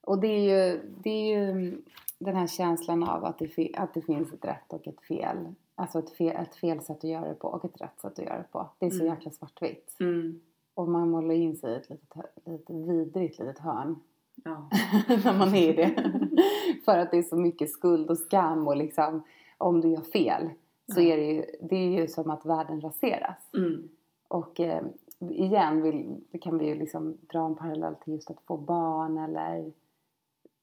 [0.00, 0.40] Och det är
[0.72, 1.82] ju, det är ju
[2.18, 5.54] den här känslan av att det, att det finns ett rätt och ett fel.
[5.74, 8.24] Alltså ett fel, ett fel sätt att göra det på och ett rätt sätt att
[8.24, 8.70] göra det på.
[8.78, 9.14] Det är så Mm.
[9.14, 9.96] jäkla svartvitt.
[10.00, 10.40] Mm.
[10.74, 13.96] Och man målar in sig i ett litet, litet vidrigt litet hörn.
[14.44, 14.68] Ja.
[15.24, 16.12] när man är i det.
[16.84, 19.22] För att det är så mycket skuld och skam och liksom
[19.58, 20.50] om du gör fel
[20.94, 23.50] så är det ju, det är ju som att världen raseras.
[23.56, 23.88] Mm.
[24.28, 24.82] Och eh,
[25.30, 29.72] igen vill, kan vi ju liksom dra en parallell till just att få barn eller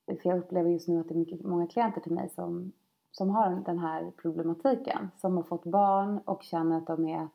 [0.05, 2.71] för jag upplever just nu att det är mycket, många klienter till mig som,
[3.11, 5.09] som har den här problematiken.
[5.17, 7.27] Som har fått barn och känner att de är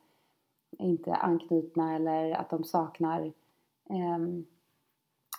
[0.77, 3.33] inte anknutna eller att de saknar
[3.89, 4.45] ehm,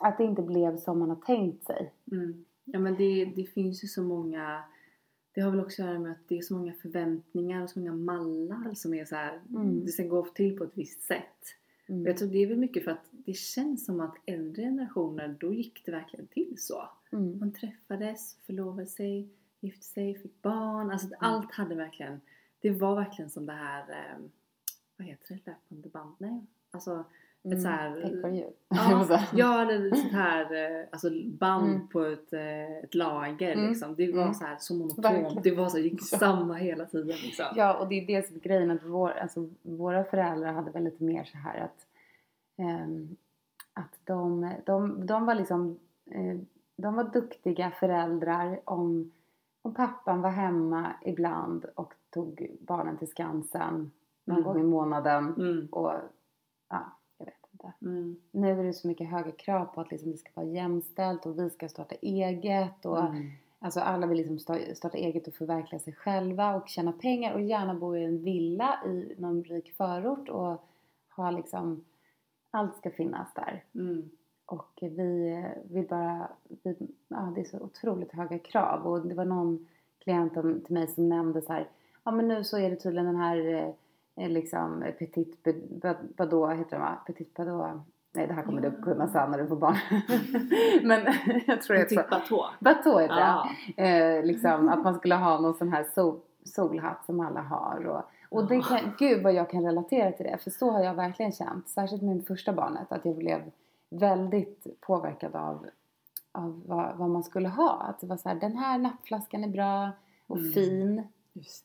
[0.00, 1.92] att det inte blev som man har tänkt sig.
[2.12, 2.44] Mm.
[2.64, 4.62] Ja men det, det finns ju så många
[5.32, 7.78] Det har väl också att göra med att det är så många förväntningar och så
[7.78, 9.40] många mallar som är så här.
[9.50, 9.84] Mm.
[9.84, 11.44] Det ska gå till på ett visst sätt.
[11.88, 12.02] Mm.
[12.02, 15.36] Och jag tror det är väl mycket för att det känns som att äldre generationer,
[15.40, 16.82] då gick det verkligen till så.
[17.12, 17.38] Mm.
[17.38, 19.28] Man träffades, förlovade sig,
[19.60, 20.90] gifte sig, fick barn.
[20.90, 22.20] Alltså allt hade verkligen,
[22.60, 24.18] det var verkligen som det här, eh,
[24.96, 26.14] vad heter det, löpande band?
[26.18, 27.04] Nej, alltså
[27.42, 28.18] ett så här...
[28.70, 31.88] Ja, ja eller sånt här eh, alltså band Mm.
[31.88, 33.68] på ett, eh, ett lager Mm.
[33.68, 33.94] liksom.
[33.94, 34.34] Det var Mm.
[34.34, 35.42] så här så monotont.
[35.42, 37.46] Det var så, gick samma hela tiden liksom.
[37.56, 40.84] Ja, och det är det som är grejen att vår, alltså, våra föräldrar hade väl
[40.84, 41.86] lite mer så här att,
[42.56, 43.16] ehm,
[43.72, 45.78] att de, de, de var liksom
[46.10, 46.36] eh,
[46.80, 49.12] de var duktiga föräldrar om,
[49.62, 53.90] om pappan var hemma ibland och tog barnen till Skansen
[54.24, 54.44] någon Mm.
[54.44, 55.66] gång i månaden Mm.
[55.72, 55.92] och
[56.68, 57.72] ja, jag vet inte.
[57.82, 58.16] Mm.
[58.30, 61.38] Nu är det så mycket höga krav på att liksom det ska vara jämställt och
[61.38, 63.30] vi ska starta eget och Mm.
[63.62, 67.40] Alltså alla vill liksom sta- starta eget och förverkliga sig själva och tjäna pengar och
[67.40, 70.64] gärna bo i en villa i någon rik förort och
[71.16, 71.84] ha liksom
[72.50, 73.64] allt ska finnas där.
[73.74, 74.10] Mm.
[74.50, 76.28] Och vi vill bara,
[76.62, 76.76] vi,
[77.08, 79.66] ja det är så otroligt höga krav och det var någon
[79.98, 81.68] klient till mig som nämnde så här,
[82.04, 83.74] ja men nu så är det tydligen den här
[84.16, 85.44] eh, liksom Petit
[85.82, 86.98] Bad- Bardot heter den va?
[87.06, 87.70] Petit Bardot.
[88.12, 89.76] Nej det här kommer du kunna sen när du får barn.
[90.88, 91.00] men
[91.46, 92.02] jag tror det är så.
[92.10, 92.46] Batå.
[92.60, 93.20] Bateau heter det.
[93.76, 93.84] Ja.
[93.84, 97.86] Eh, liksom att man skulle ha någon sån här sol, solhatt som alla har.
[97.86, 100.38] Och, och det kan, gud vad jag kan relatera till det.
[100.38, 101.68] För så har jag verkligen känt.
[101.68, 102.92] Särskilt med första barnet.
[102.92, 103.40] Att jag blev
[103.90, 105.66] väldigt påverkad av,
[106.32, 107.70] av vad, vad man skulle ha.
[107.82, 109.90] Att det var så här, den här nappflaskan är bra
[110.26, 110.52] och Mm.
[110.52, 111.02] fin.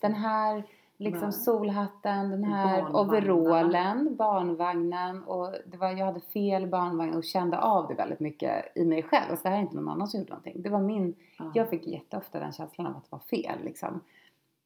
[0.01, 0.63] Den här
[0.97, 1.31] liksom Bra.
[1.31, 3.33] solhatten, den här Barnvagnarna.
[3.33, 8.77] overallen, barnvagnen och det var, jag hade fel barnvagn och kände av det väldigt mycket
[8.77, 9.25] i mig själv.
[9.31, 10.61] Alltså det här är inte någon annan som gjorde någonting.
[10.61, 11.51] Det var min, Ja.
[11.53, 13.99] jag fick jätteofta den känslan av att det var fel liksom.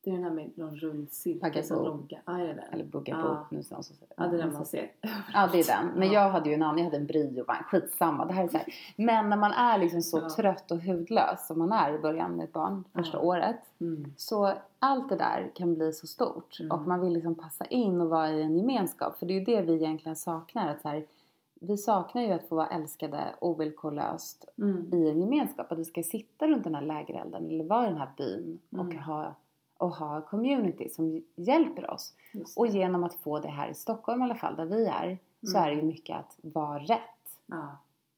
[0.04, 2.20] Det är den här med någon rund cirkel som logga.
[2.26, 2.74] Ja, är det den?
[2.74, 3.90] Eller bugga på någonstans.
[3.90, 4.92] och så- Ja, det är den alltså- man ser.
[5.34, 5.92] Ja, det är den.
[5.96, 6.14] Men Ja.
[6.24, 8.26] jag hade ju en annan, jag hade en briovagn, skitsamma.
[8.26, 8.68] Det här är så här.
[8.96, 10.30] Men när man är liksom så Ja.
[10.30, 13.24] trött och hudlös som man är i början med ett barn, första Ja.
[13.24, 13.60] året.
[13.82, 14.14] Mm.
[14.18, 16.72] Så allt det där kan bli så stort Mm.
[16.72, 19.18] och man vill liksom passa in och vara i en gemenskap.
[19.18, 20.68] För det är ju det vi egentligen saknar.
[20.72, 21.06] Att så här,
[21.62, 24.94] vi saknar ju att få vara älskade ovillkorlöst Mm.
[24.94, 25.72] i en gemenskap.
[25.72, 28.80] Att vi ska sitta runt den här lägerelden eller vara i den här byn och,
[28.80, 28.98] Mm.
[28.98, 29.36] ha,
[29.80, 32.14] och ha community som hjälper oss.
[32.56, 35.58] Och genom att få det här i Stockholm i alla fall, där vi är, så
[35.58, 35.64] Mm.
[35.64, 37.00] är det ju mycket att vara rätt.
[37.46, 37.78] Ja.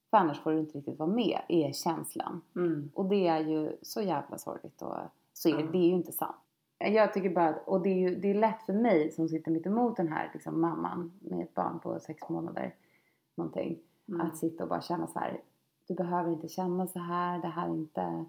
[0.10, 2.42] För annars får du inte riktigt vara med, är känslan.
[2.56, 2.92] Mm.
[2.96, 4.96] Och det är ju så jävla sorgligt och
[5.34, 5.68] så är det, Ja.
[5.72, 6.36] det är ju inte sant.
[6.78, 9.52] Jag tycker bara att, och det är ju det är lätt för mig som sitter
[9.52, 12.76] mitt emot den här liksom, mamman med ett barn på sex månader
[13.36, 13.80] någonting.
[14.08, 14.22] Mm.
[14.22, 15.42] Att sitta och bara känna så här,
[15.88, 18.26] du behöver inte känna så här, det här är inte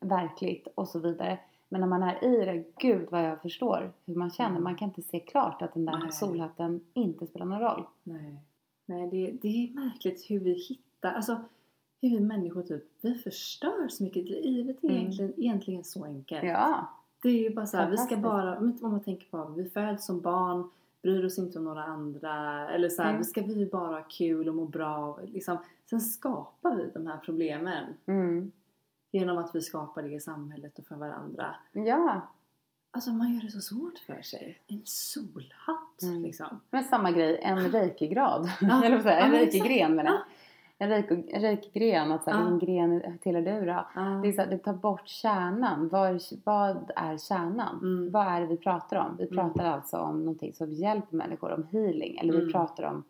[0.00, 1.38] verkligt och så vidare.
[1.74, 4.50] Men när man är i det, gud vad jag förstår hur man känner.
[4.50, 4.62] Mm.
[4.62, 6.12] Man kan inte se klart att den där Nej.
[6.12, 7.84] solhatten inte spelar någon roll.
[8.02, 8.34] Nej,
[8.86, 11.40] Nej det, det är märkligt hur vi hittar, alltså
[12.00, 14.24] hur vi människor typ, vi förstör så mycket.
[14.24, 15.00] Livet är Mm.
[15.00, 16.44] egentligen, egentligen så enkelt.
[16.44, 16.88] Ja.
[17.22, 20.06] Det är ju bara så här, vi ska bara, om man tänker på, vi föds
[20.06, 20.70] som barn,
[21.02, 22.68] bryr oss inte om några andra.
[22.70, 23.18] Eller så här, Mm.
[23.18, 25.18] vi ska vi bara ha kul och må bra.
[25.26, 25.56] Liksom.
[25.90, 28.52] Sen skapar vi de här problemen Mm.
[29.14, 31.54] Genom att vi skapar det i samhället och för varandra.
[31.72, 32.20] Ja.
[32.90, 34.58] Alltså man gör det så svårt för sig.
[34.66, 36.22] En solhatt Mm.
[36.22, 36.60] liksom.
[36.70, 38.50] Men samma grej, en reikigrad.
[38.60, 38.84] Ja.
[38.84, 40.20] Eller Ja, En men reikigren menar jag.
[40.78, 42.50] En reiki- en reikigren, att så här, Ja.
[42.50, 42.58] vilken
[42.98, 43.86] gren tillhör du då?
[43.94, 44.00] Ja.
[44.00, 45.88] Det, är så här, det tar bort kärnan.
[45.88, 47.78] Vad är, vad är kärnan?
[47.82, 48.10] Mm.
[48.10, 49.16] Vad är det vi pratar om?
[49.18, 49.34] Vi Mm.
[49.36, 52.18] pratar alltså om någonting som hjälper människor, om healing.
[52.18, 52.52] Eller vi Mm.
[52.52, 53.04] pratar om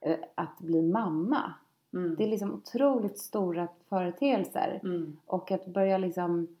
[0.00, 1.54] eh, att bli mamma.
[1.92, 2.14] Mm.
[2.16, 4.80] Det är liksom otroligt stora företeelser.
[4.84, 5.16] Mm.
[5.26, 6.56] Och att börja liksom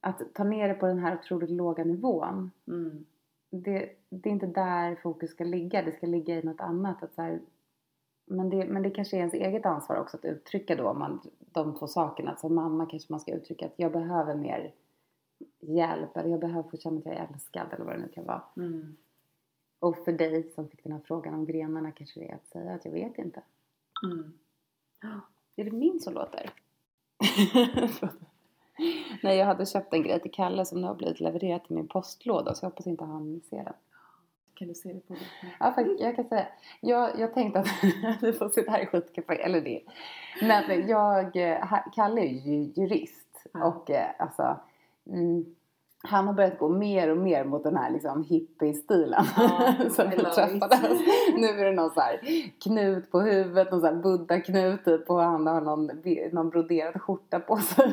[0.00, 2.50] att ta ner det på den här otroligt låga nivån.
[2.66, 3.06] Mm.
[3.50, 5.82] Det, det är inte där fokus ska ligga.
[5.82, 7.02] Det ska ligga i något annat.
[7.02, 7.40] Att så här,
[8.24, 11.74] men, det, men det kanske är ens eget ansvar också att uttrycka då man, de
[11.74, 12.36] två sakerna.
[12.36, 14.72] Som mamma kanske man ska uttrycka att jag behöver mer
[15.60, 16.16] hjälp.
[16.16, 17.66] Eller jag behöver få känna att jag är älskad.
[17.72, 18.42] Eller vad det nu kan vara.
[18.56, 18.96] Mm.
[19.78, 22.74] Och för dig som fick den här frågan om grenarna kanske det är att säga
[22.74, 23.42] att jag vet inte.
[24.04, 24.32] Mm.
[25.56, 26.50] Är det min som låter?
[29.22, 31.88] Nej, jag hade köpt en grej till Kalle som nu har blivit levererad till min
[31.88, 33.74] postlåda så jag hoppas inte han ser den.
[34.54, 35.20] Kan du se det på det?
[35.60, 36.46] Ja, faktiskt, jag kan säga.
[36.80, 37.68] Jag, jag tänkte att
[38.22, 39.80] vi får sitta här i skitkafé, eller det.
[40.42, 44.60] Men jag, eh, Kalle är ju jurist och eh, alltså
[45.06, 45.54] mm,
[46.04, 50.16] han har börjat gå mer och mer mot den här liksom hippie-stilen Ja, som vi
[50.16, 51.00] träffades.
[51.36, 52.20] Nu är det någon så här
[52.62, 55.90] knut på huvudet, någon så här buddha-knut typ och han har någon,
[56.32, 57.90] någon broderad skjorta på sig.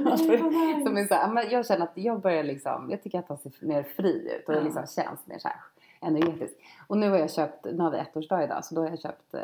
[0.86, 3.38] Som är så här, men jag känner att jag börjar liksom, jag tycker att han
[3.38, 5.58] ser mer fri ut och det liksom känns mer så här
[6.00, 6.60] energetiskt.
[6.88, 9.34] Och nu har jag köpt, nu har vi ettårsdag idag så då har jag köpt
[9.34, 9.42] eh,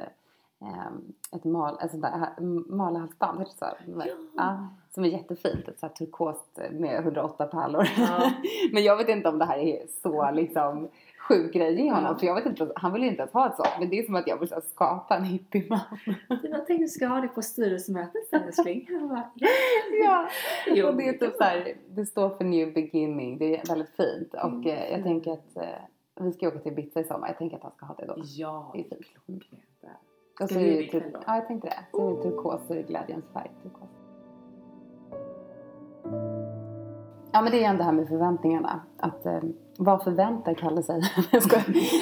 [0.62, 2.42] ehm, ett mal, ett sånt där ha-
[2.76, 4.00] malahalsband, heter det så?
[4.08, 4.16] Ja.
[4.38, 4.68] Ja,
[4.98, 7.88] som är jättefint, ett så här turkost med 108 pärlor.
[7.98, 8.32] Ja.
[8.74, 10.88] Men jag vet inte om det här är så liksom
[11.20, 12.04] sjuk grej i honom.
[12.12, 12.16] Ja.
[12.20, 13.70] För jag vet inte, han vill ju inte ens ha ett sånt.
[13.80, 15.80] Men det är som att jag vill här skapa en hippieman.
[16.28, 18.88] Jag tänkte att du ska ha det på styrelsemötet sen älskling.
[20.06, 20.28] Ja.
[20.68, 23.38] Jo, och det är typ så här, det står för new beginning.
[23.38, 24.34] Det är väldigt fint.
[24.34, 24.68] Och Mm.
[24.68, 25.64] eh, jag tänker att eh,
[26.26, 27.28] vi ska åka till Ibiza i sommar.
[27.28, 28.16] Jag tänker att han ska ha det då.
[28.26, 29.02] Ja, Det är fint.
[29.26, 29.64] klockrent.
[30.42, 31.98] Och Ska så du är det det ikväll typ, ja, jag tänkte det.
[31.98, 33.52] Så är det turkos, det glädjens färg.
[33.64, 33.90] Turkos.
[37.38, 38.80] Ja men det är igen det här med förväntningarna.
[39.00, 39.40] Att, eh,
[39.78, 41.02] vad förväntar Kalle sig?
[41.32, 41.42] jag.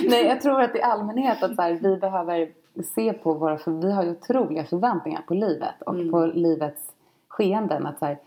[0.09, 2.49] Nej jag tror att i allmänhet att så här, vi behöver
[2.95, 6.11] se på våra, för vi har ju otroliga förväntningar på livet och Mm.
[6.11, 6.81] på livets
[7.27, 7.85] skeenden.
[7.85, 8.17] Att så här,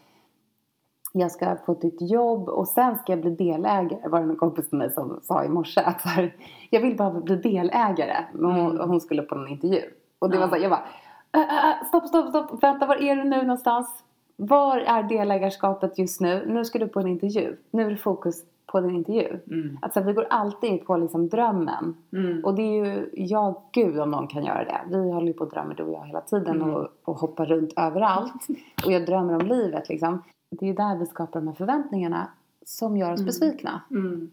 [1.13, 4.09] jag ska få ett nytt jobb och sen ska jag bli delägare.
[4.09, 6.35] Var det en kompis till mig som sa i morse att så här,
[6.71, 8.25] jag vill bara bli delägare.
[8.33, 8.89] Men hon, Mm.
[8.91, 9.81] hon skulle på en intervju.
[10.19, 10.41] Och det Ja.
[10.41, 10.85] var så här, jag bara,
[11.33, 14.05] "Äh, äh, stopp, stopp, stopp, vänta, var är du nu någonstans?
[14.41, 16.45] Var är delägarskapet just nu?
[16.47, 17.57] Nu ska du på en intervju.
[17.71, 19.39] Nu är det fokus på din intervju.
[19.51, 19.79] Mm.
[19.83, 21.97] Alltså vi går alltid på liksom drömmen.
[22.13, 22.45] Mm.
[22.45, 24.81] Och det är ju, ja gud om någon kan göra det.
[24.99, 26.75] Vi håller ju på och drömmer du och jag hela tiden Mm.
[26.75, 28.47] och, och hoppar runt överallt.
[28.87, 30.23] Och jag drömmer om livet liksom.
[30.51, 32.29] Det är ju där vi skapar de här förväntningarna
[32.67, 33.27] som gör oss Mm.
[33.27, 33.81] besvikna.
[33.91, 34.31] Mm.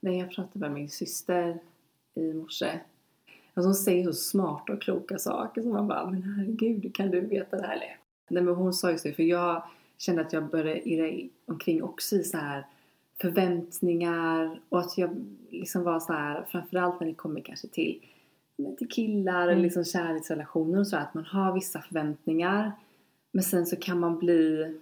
[0.00, 1.58] Nej, jag pratade med min syster
[2.14, 2.70] i morse.
[3.54, 7.20] Alltså hon säger så smarta och kloka saker som man bara, men herregud, kan du
[7.20, 7.72] veta det här?
[7.76, 7.96] Eller?
[8.28, 9.62] Nej, men hon sa ju så, för jag
[9.98, 12.66] kände att jag började irra omkring också i så här
[13.20, 15.10] förväntningar och att jag
[15.50, 18.00] liksom var så här, framförallt när det kommer kanske till,
[18.78, 19.62] till killar eller Mm.
[19.62, 22.72] liksom kärleksrelationer och så, att man har vissa förväntningar
[23.32, 24.74] men sen så kan man bli,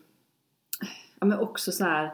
[1.21, 2.11] ja men också så här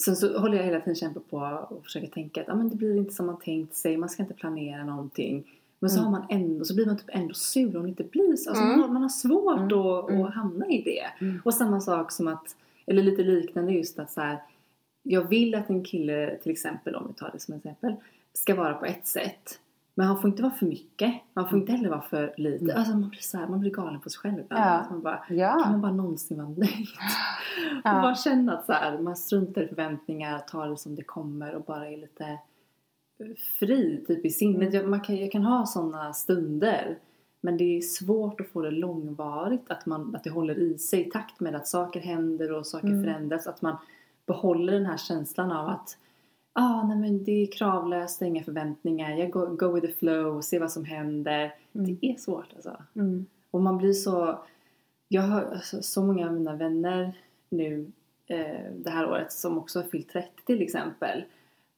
[0.00, 1.36] Sen så håller jag hela tiden kämpa på
[1.70, 4.22] och försöker tänka att ah, men det blir inte som man tänkt sig, man ska
[4.22, 5.60] inte planera någonting.
[5.80, 6.12] Men så Mm.
[6.12, 8.50] har man ändå, så blir man typ ändå sur om det inte blir så.
[8.50, 8.78] Alltså Mm.
[8.78, 9.78] man, har, man har svårt Mm.
[9.78, 10.22] Att, Mm.
[10.24, 11.24] att hamna i det.
[11.26, 11.42] Mm.
[11.44, 14.38] Och samma sak som att, eller lite liknande just att så här,
[15.02, 17.94] jag vill att en kille till exempel, om vi tar det som exempel,
[18.32, 19.60] ska vara på ett sätt.
[19.94, 21.14] Men han får inte vara för mycket.
[21.34, 22.64] Han får inte heller vara för lite.
[22.64, 22.76] Mm.
[22.76, 24.42] Alltså man blir så här, man blir galen på sig själv.
[24.48, 24.56] Ja.
[24.56, 25.56] Alltså man bara, kan Ja.
[25.70, 26.86] man bara någonsin vara nöjd?
[27.84, 27.96] Ja.
[27.96, 31.54] Och bara känna att så här, man struntar i förväntningar, tar det som det kommer
[31.54, 32.38] och bara är lite
[33.58, 34.62] fri typ i sinnet.
[34.62, 34.74] Mm.
[34.74, 36.98] Jag, man kan, jag kan ha sådana stunder
[37.40, 41.06] men det är svårt att få det långvarigt, att, man, att det håller i sig
[41.06, 43.04] i takt med att saker händer och saker Mm.
[43.04, 43.46] förändras.
[43.46, 43.76] Att man
[44.26, 45.98] behåller den här känslan av att
[46.52, 50.58] ah, nej men det är kravlöst, inga förväntningar, jag go, go with the flow, se
[50.58, 51.54] vad som händer.
[51.72, 51.96] Mm.
[52.00, 52.76] Det är svårt alltså.
[52.94, 53.26] Mm.
[53.50, 54.38] Och man blir så...
[55.08, 57.12] Jag har alltså, så många av mina vänner
[57.48, 57.92] nu
[58.26, 61.24] eh, det här året som också har fyllt 30 till exempel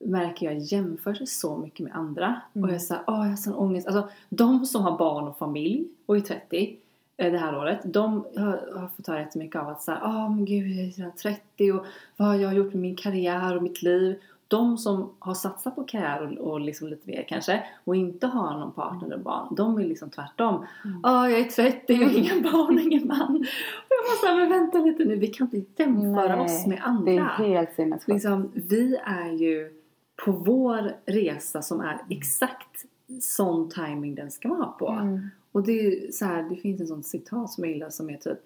[0.04, 2.40] märker jag jämför sig så mycket med andra.
[2.54, 2.64] Mm.
[2.64, 3.86] Och jag är såhär, åh jag har sån ångest.
[3.86, 6.76] Alltså de som har barn och familj och är 30
[7.16, 10.44] eh, det här året, de har, har fått höra jättemycket av att såhär, ah men
[10.44, 11.86] gud jag är redan 30 och
[12.16, 14.20] vad har jag gjort med min karriär och mitt liv?
[14.48, 18.58] De som har satsat på karriär och, och liksom lite mer kanske och inte har
[18.58, 20.66] någon partner eller barn, de vill liksom tvärtom.
[20.84, 21.00] Mm.
[21.02, 23.36] Ah jag är 30 och inga barn och ingen man.
[23.36, 26.80] Och jag måste säga, men vänta lite nu, vi kan inte jämföra Nej, oss med
[26.82, 27.12] andra.
[27.38, 28.08] Det är helt sinnessjukt.
[28.08, 29.79] Liksom, vi är ju
[30.24, 32.84] på vår resa som är exakt
[33.20, 34.88] sån timing den ska vara på.
[34.88, 35.28] Mm.
[35.52, 38.16] Och det är så här, det finns en sån citat som jag gillar som är
[38.16, 38.38] typ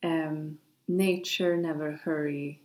[0.00, 2.58] ehm, Nature never hurry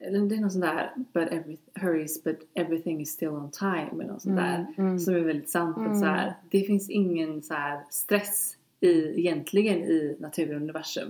[0.00, 3.88] eller det är något sånt där but every, hurries but everything is still on time
[3.92, 4.54] eller något sånt där.
[4.54, 4.98] Mm, mm.
[4.98, 5.76] Som är väldigt sant.
[5.76, 6.00] Att Mm.
[6.00, 11.08] så här, det finns ingen så här stress i, egentligen i naturen och universum.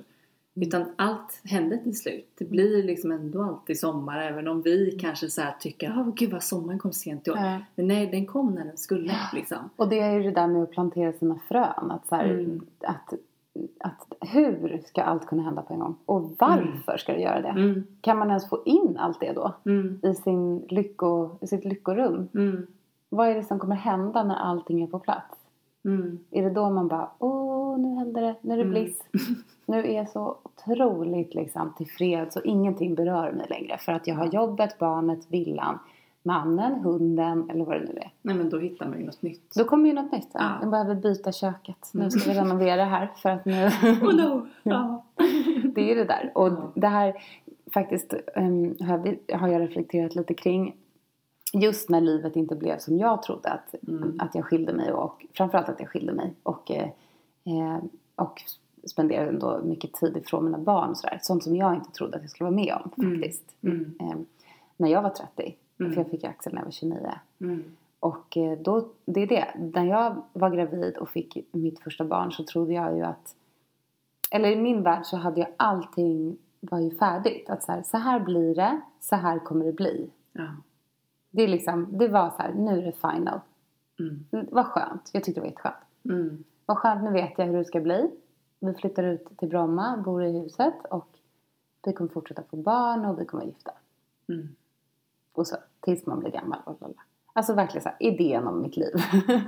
[0.57, 0.69] Mm.
[0.69, 2.29] Utan allt händer till slut.
[2.39, 6.43] Det blir liksom ändå alltid sommar även om vi kanske så tycker åh gud vad
[6.43, 7.37] sommaren kom sent i år.
[7.39, 7.59] Ja.
[7.75, 9.59] Men nej, den kom när den skulle liksom.
[9.77, 11.91] Och det är ju det där med att plantera sina frön.
[11.91, 12.67] Att, så här, Mm.
[12.81, 13.15] att,
[13.81, 15.95] att hur ska allt kunna hända på en gång?
[16.07, 17.49] Och varför ska det göra det?
[17.49, 19.55] Mm, Kan man ens få in allt det då?
[19.65, 22.29] mm, I, sin lycko, i sitt lyckorum?
[22.35, 22.67] mm,
[23.09, 25.37] Vad är det som kommer hända när allting är på plats?
[25.85, 26.19] mm.
[26.31, 28.73] Är det då man bara, åh nu händer det, nu är det Mm.
[28.75, 29.03] bliss.
[29.67, 33.79] Nu är jag så otroligt liksom tillfreds och ingenting berör mig längre.
[33.79, 35.79] För att jag har jobbet, barnet, villan,
[36.23, 38.13] mannen, hunden eller vad det nu är.
[38.23, 39.55] Nej men då hittar man ju något nytt.
[39.55, 40.29] Då kommer ju något nytt.
[40.33, 40.51] Ja.
[40.61, 41.91] Jag behöver byta köket.
[41.93, 42.49] Nu ska vi Mm.
[42.49, 43.67] renovera här för att nu...
[44.03, 44.47] Oh no!
[44.63, 45.05] Ja.
[45.75, 46.33] det är det där.
[46.35, 46.73] Och Ja.
[46.75, 47.15] det här
[47.75, 50.77] faktiskt um, har, vi, har jag reflekterat lite kring.
[51.53, 54.17] Just när livet inte blev som jag trodde att, Mm.
[54.21, 56.89] att jag skilde mig och framförallt att jag skilde mig och, eh,
[57.45, 57.79] eh,
[58.17, 58.43] och
[58.87, 61.19] spenderade ändå mycket tid ifrån mina barn och sådär.
[61.23, 63.21] Sånt som jag inte trodde att jag skulle vara med om Mm.
[63.21, 63.55] faktiskt.
[63.63, 63.95] Mm.
[64.01, 64.17] Eh,
[64.77, 65.57] när jag var 30.
[65.81, 65.93] Mm.
[65.93, 67.11] För jag fick Axel när jag var 29.
[67.41, 67.65] Mm.
[68.01, 69.47] Och eh, då, det är det.
[69.75, 73.35] När jag var gravid och fick mitt första barn så trodde jag ju att...
[74.31, 77.51] Eller i min värld så hade jag allting var ju färdigt.
[77.51, 80.11] Att så här, så här blir det, så här kommer det bli.
[80.33, 80.47] Ja.
[81.31, 83.41] Det, är liksom, det var så här, nu är det final.
[84.01, 84.25] Mm.
[84.51, 85.11] Var skönt.
[85.13, 85.75] Jag tyckte det var jätteskönt.
[86.05, 86.45] Mm.
[86.67, 88.11] Vad skönt, nu vet jag hur det ska bli.
[88.61, 91.09] Vi flyttar ut till Bromma, bor i huset och
[91.87, 93.73] vi kommer fortsätta få barn och vi kommer gifta.
[94.29, 94.49] Mm.
[95.33, 96.59] Och så, tills man blir gammal.
[96.81, 96.95] Lala.
[97.33, 98.95] Alltså verkligen så här, idén om mitt liv.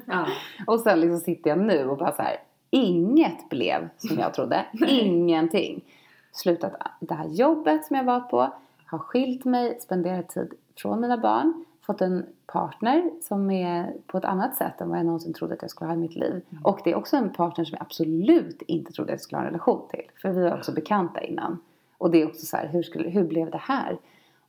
[0.07, 0.27] Ja.
[0.67, 2.37] Och sen liksom sitter jag nu och bara så här.
[2.71, 4.67] Inget blev som jag trodde.
[4.89, 5.85] Ingenting.
[6.33, 8.53] Slutat det här jobbet som jag var på.
[8.87, 11.65] Har skilt mig, spenderat tid från mina barn.
[11.87, 15.63] Fått en partner som är på ett annat sätt än vad jag någonsin trodde att
[15.63, 16.43] jag skulle ha i mitt liv.
[16.65, 19.45] Och det är också en partner som jag absolut inte trodde att jag skulle ha
[19.45, 20.11] en relation till.
[20.23, 21.59] För vi var också bekanta innan.
[21.99, 23.99] Och det är också så här, hur, skulle, hur blev det här?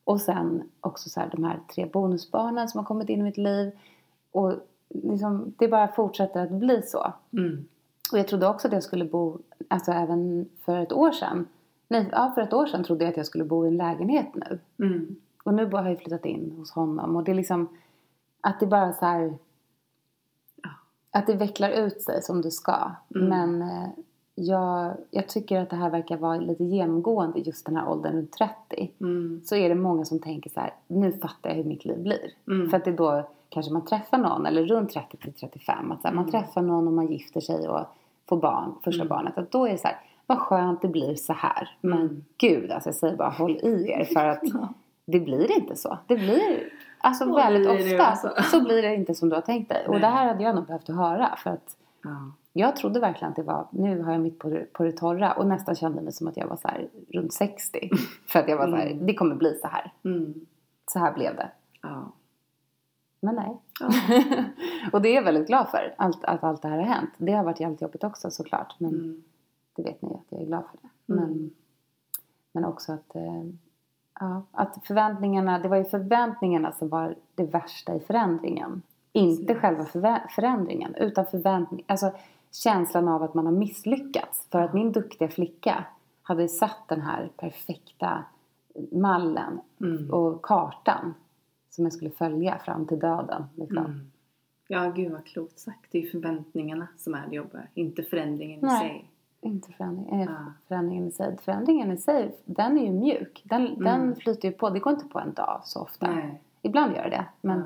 [0.04, 3.38] Och sen också så här, de här tre bonusbarnen som har kommit in i mitt
[3.38, 3.72] liv.
[4.32, 4.54] Och
[4.90, 7.14] liksom, det bara fortsätter att bli så.
[7.34, 7.66] Mm.
[8.12, 11.48] Och jag trodde också att jag skulle bo, alltså även för ett år sedan.
[11.88, 14.28] Nej, ja, för ett år sedan trodde jag att jag skulle bo i en lägenhet
[14.34, 14.60] nu.
[14.86, 15.16] Mm.
[15.48, 17.16] Och nu har jag flyttat in hos honom.
[17.16, 17.70] Och det är liksom,
[18.42, 19.38] att det bara så här,
[21.12, 22.92] att det vecklar ut sig som det ska.
[23.16, 23.28] Mm.
[23.30, 23.90] Men eh,
[24.36, 28.32] jag, jag tycker att det här verkar vara lite genomgående just den här åldern runt
[28.32, 28.92] 30.
[29.02, 29.42] Mm.
[29.46, 32.32] Så är det många som tänker så här, nu fattar jag hur mitt liv blir.
[32.48, 32.70] Mm.
[32.70, 35.92] För att det är då kanske man träffar någon, eller runt 30 till 35.
[35.92, 36.32] Att så här, Man Mm.
[36.32, 37.86] träffar någon och man gifter sig och
[38.30, 39.10] får barn, första Mm.
[39.10, 39.38] barnet.
[39.38, 41.70] Att då är det så här, vad skönt det blir så här.
[41.82, 42.24] Men Mm.
[42.38, 44.04] gud, alltså jag säger bara håll i er.
[44.14, 44.42] För att.
[45.08, 45.98] det blir inte så.
[46.08, 48.34] Det blir, alltså Håll väldigt ofta alltså.
[48.52, 49.86] så blir det inte som du har tänkt dig.
[49.86, 50.02] Och Nej.
[50.02, 51.36] det här hade jag nog behövt höra.
[51.38, 52.32] För att Ja.
[52.54, 55.34] jag trodde verkligen att det var, nu har jag mitt på, det- på det torra.
[55.34, 57.90] Och nästan kände mig som att jag var så här runt 60.
[58.28, 59.06] För att jag var så här, Mm.
[59.06, 59.94] det kommer bli så här.
[60.06, 60.34] Mm.
[60.92, 61.52] Så här blev det.
[61.82, 62.12] Ja.
[63.20, 63.58] Men nej.
[63.80, 63.90] Ja.
[64.92, 65.96] och det är jag väldigt glad för.
[65.98, 67.10] Allt, att allt det här har hänt.
[67.18, 68.76] Det har varit jävligt jobbigt också såklart.
[68.80, 69.24] Men Mm.
[69.76, 71.14] det vet ni att jag är glad för det.
[71.14, 71.26] Mm.
[71.30, 71.52] Men,
[72.52, 73.44] men också att, eh,
[74.20, 78.82] ja, att förväntningarna, det var ju förväntningarna som var det värsta i förändringen.
[79.14, 79.62] Inte Precis.
[79.62, 82.12] själva förvä- förändringen utan förväntning, alltså
[82.52, 84.48] känslan av att man har misslyckats.
[84.52, 85.84] För att min duktiga flicka
[86.22, 88.24] hade satt den här perfekta
[88.92, 90.12] mallen Mm.
[90.14, 91.14] och kartan
[91.70, 93.44] som jag skulle följa fram till döden.
[93.56, 93.78] Liksom.
[93.78, 94.12] Mm.
[94.68, 95.86] Ja, gud vad klokt sagt.
[95.92, 98.80] Det är ju förväntningarna som är det jobbiga, inte förändringen i Nej.
[98.80, 99.06] sig.
[99.42, 100.38] Inte förändring, eh, Ja.
[100.68, 101.38] förändringen i sig.
[101.38, 103.42] Förändringen i sig, den är ju mjuk.
[103.46, 103.84] Den, Mm.
[103.84, 104.70] den flyter ju på.
[104.70, 106.12] Det går inte på en dag så ofta.
[106.12, 106.42] Nej.
[106.62, 107.26] Ibland gör det.
[107.42, 107.66] Men Ja.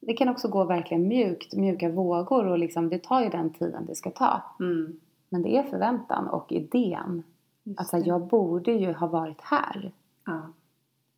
[0.00, 3.86] det kan också gå verkligen mjukt, mjuka vågor och liksom, det tar ju den tiden
[3.86, 4.42] det ska ta.
[4.60, 5.00] Mm.
[5.28, 7.22] Men det är förväntan och idén.
[7.64, 8.02] Just Alltså det.
[8.06, 9.92] jag borde ju ha varit här.
[10.26, 10.40] Ja.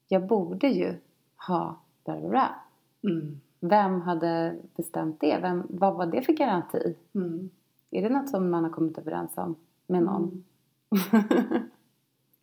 [0.09, 0.95] Jag borde ju
[1.49, 2.55] ha bla bla bla.
[3.03, 3.40] Mm.
[3.61, 5.38] Vem hade bestämt det?
[5.42, 6.97] Vem, vad var det för garanti?
[7.14, 7.51] Mm.
[7.90, 9.55] Är det något som man har kommit överens om?
[9.87, 10.45] Med någon.
[10.91, 11.64] Mm.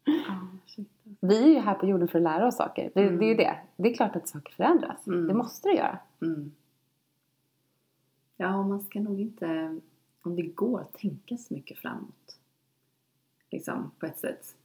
[0.65, 0.87] Shit.
[1.19, 2.91] Vi är ju här på jorden för att lära oss saker.
[2.93, 3.17] Det, Mm.
[3.19, 3.57] det är ju det.
[3.75, 5.07] Det är klart att saker förändras.
[5.07, 5.27] Mm.
[5.27, 5.99] Det måste det göra.
[6.21, 6.51] Mm.
[8.37, 9.79] Ja, man ska nog inte,
[10.21, 12.37] om det går, tänka så mycket framåt.
[13.51, 14.55] Liksom, på ett sätt.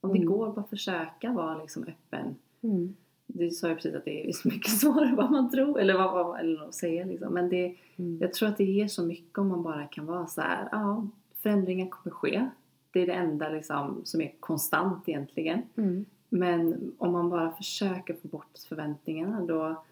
[0.00, 0.28] Om det Mm.
[0.32, 2.34] går, bara försöka vara liksom öppen.
[2.62, 2.96] Mm.
[3.26, 5.94] Du sa ju precis att det är så mycket svårare än vad man tror, eller
[5.98, 7.34] vad, vad eller säger liksom.
[7.34, 8.18] Men det, Mm.
[8.20, 11.06] jag tror att det ger så mycket om man bara kan vara så här, ja,
[11.44, 12.48] förändringar kommer ske.
[12.92, 15.62] Det är det enda liksom som är konstant egentligen.
[15.76, 16.04] Mm.
[16.28, 19.84] Men om man bara försöker få bort förväntningarna då,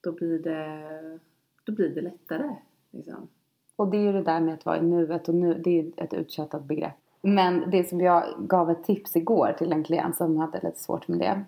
[0.00, 1.18] då, blir, det,
[1.64, 2.56] då blir det lättare.
[2.90, 3.28] Liksom.
[3.76, 6.04] Och det är ju det där med att vara i nuet och nu, det är
[6.04, 6.94] ett uttjatat begrepp.
[7.22, 11.08] Men det som jag gav ett tips igår till en klient som hade lite svårt
[11.08, 11.44] med det.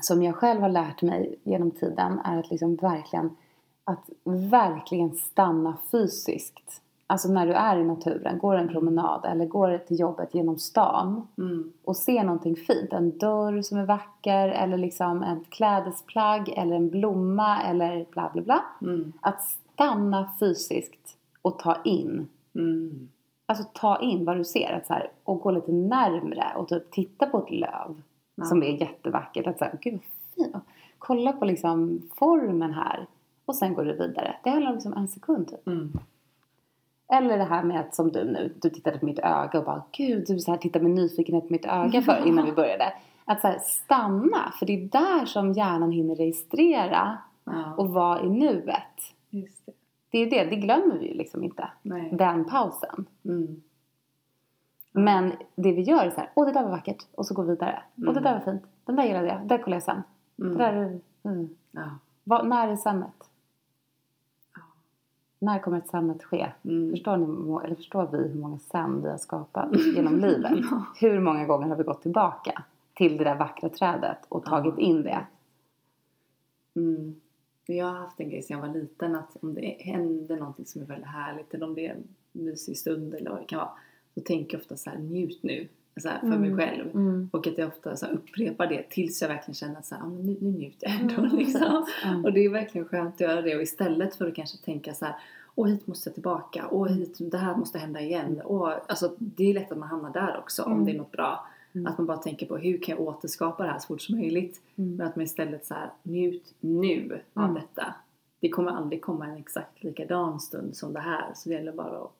[0.00, 3.36] Som jag själv har lärt mig genom tiden är att liksom verkligen,
[3.84, 4.10] att
[4.50, 6.82] verkligen stanna fysiskt.
[7.10, 11.26] Alltså när du är i naturen, går en promenad eller går till jobbet genom stan
[11.38, 11.72] Mm.
[11.84, 12.92] och ser någonting fint.
[12.92, 18.42] En dörr som är vacker eller liksom ett klädesplagg eller en blomma eller bla bla
[18.42, 18.64] bla.
[18.82, 19.12] Mm.
[19.20, 22.28] Att stanna fysiskt och ta in.
[22.54, 23.08] Mm.
[23.46, 26.90] Alltså ta in vad du ser att så här, och gå lite närmre och typ
[26.90, 28.02] titta på ett löv
[28.34, 28.44] Ja.
[28.44, 29.46] som är jättevackert.
[29.46, 30.56] Att så här, gud vad fint.
[30.98, 33.06] Kolla på liksom formen här.
[33.44, 34.36] Och sen går du vidare.
[34.44, 35.66] Det handlar om liksom en sekund typ.
[35.66, 35.92] Mm.
[37.12, 39.82] Eller det här med att som du nu, du tittade på mitt öga och bara
[39.92, 42.92] gud, du så här tittar med nyfikenhet på mitt öga för innan vi började.
[43.24, 48.20] Att så här, stanna, för det är där som hjärnan hinner registrera Ja, och vara
[48.20, 49.14] i nuet.
[49.30, 49.72] just det.
[50.10, 51.68] Det är det, det glömmer vi ju liksom inte.
[51.82, 52.10] Nej.
[52.12, 53.06] Den pausen.
[53.24, 53.62] Mm.
[54.92, 57.42] Men det vi gör är så här, åh det där var vackert och så går
[57.42, 57.82] vi vidare.
[58.06, 60.02] Åh det där var fint, den där gillade jag, det där kollar jag sen.
[60.38, 60.52] Mm.
[60.52, 61.48] Det där, mm.
[61.70, 61.98] Ja.
[62.24, 63.29] Vad, när är senet?
[65.42, 66.52] När kommer ett senet ske?
[66.64, 66.90] Mm.
[66.90, 70.52] Förstår, ni, eller förstår vi hur många sen vi har skapat genom livet?
[71.00, 72.62] Hur många gånger har vi gått tillbaka
[72.94, 75.26] till det där vackra trädet och tagit in det?
[76.76, 77.20] Mm.
[77.66, 80.82] Jag har haft en grej sedan jag var liten att om det händer någonting som
[80.82, 83.70] är väldigt härligt eller om det är en mysig stund eller vad det kan vara
[84.14, 85.68] så tänker jag ofta så här njut nu
[86.00, 86.56] så här, för mig Mm.
[86.58, 86.90] själv.
[86.94, 87.28] Mm.
[87.32, 90.02] Och att jag ofta så här, upprepar det tills jag verkligen känner att så här,
[90.02, 91.14] ah, nu, nu njuter jag ändå.
[91.22, 91.86] Mm, liksom.
[92.04, 92.24] Mm.
[92.24, 95.04] Och det är verkligen skönt att göra det och istället för att kanske tänka så
[95.04, 95.14] här
[95.54, 98.42] Åh hit måste jag tillbaka, åh hit, det här måste hända igen.
[98.44, 100.84] Åh, alltså, det är lätt att man hamnar där också om Mm.
[100.84, 101.46] det är något bra.
[101.72, 101.86] Mm.
[101.86, 104.60] Att man bara tänker på hur kan jag återskapa det här så fort som möjligt.
[104.76, 104.96] Mm.
[104.96, 107.54] Men att man istället så här, njut nu av Mm.
[107.54, 107.94] detta.
[108.40, 111.24] Det kommer aldrig komma en exakt likadan stund som det här.
[111.34, 112.12] Så det gäller bara att...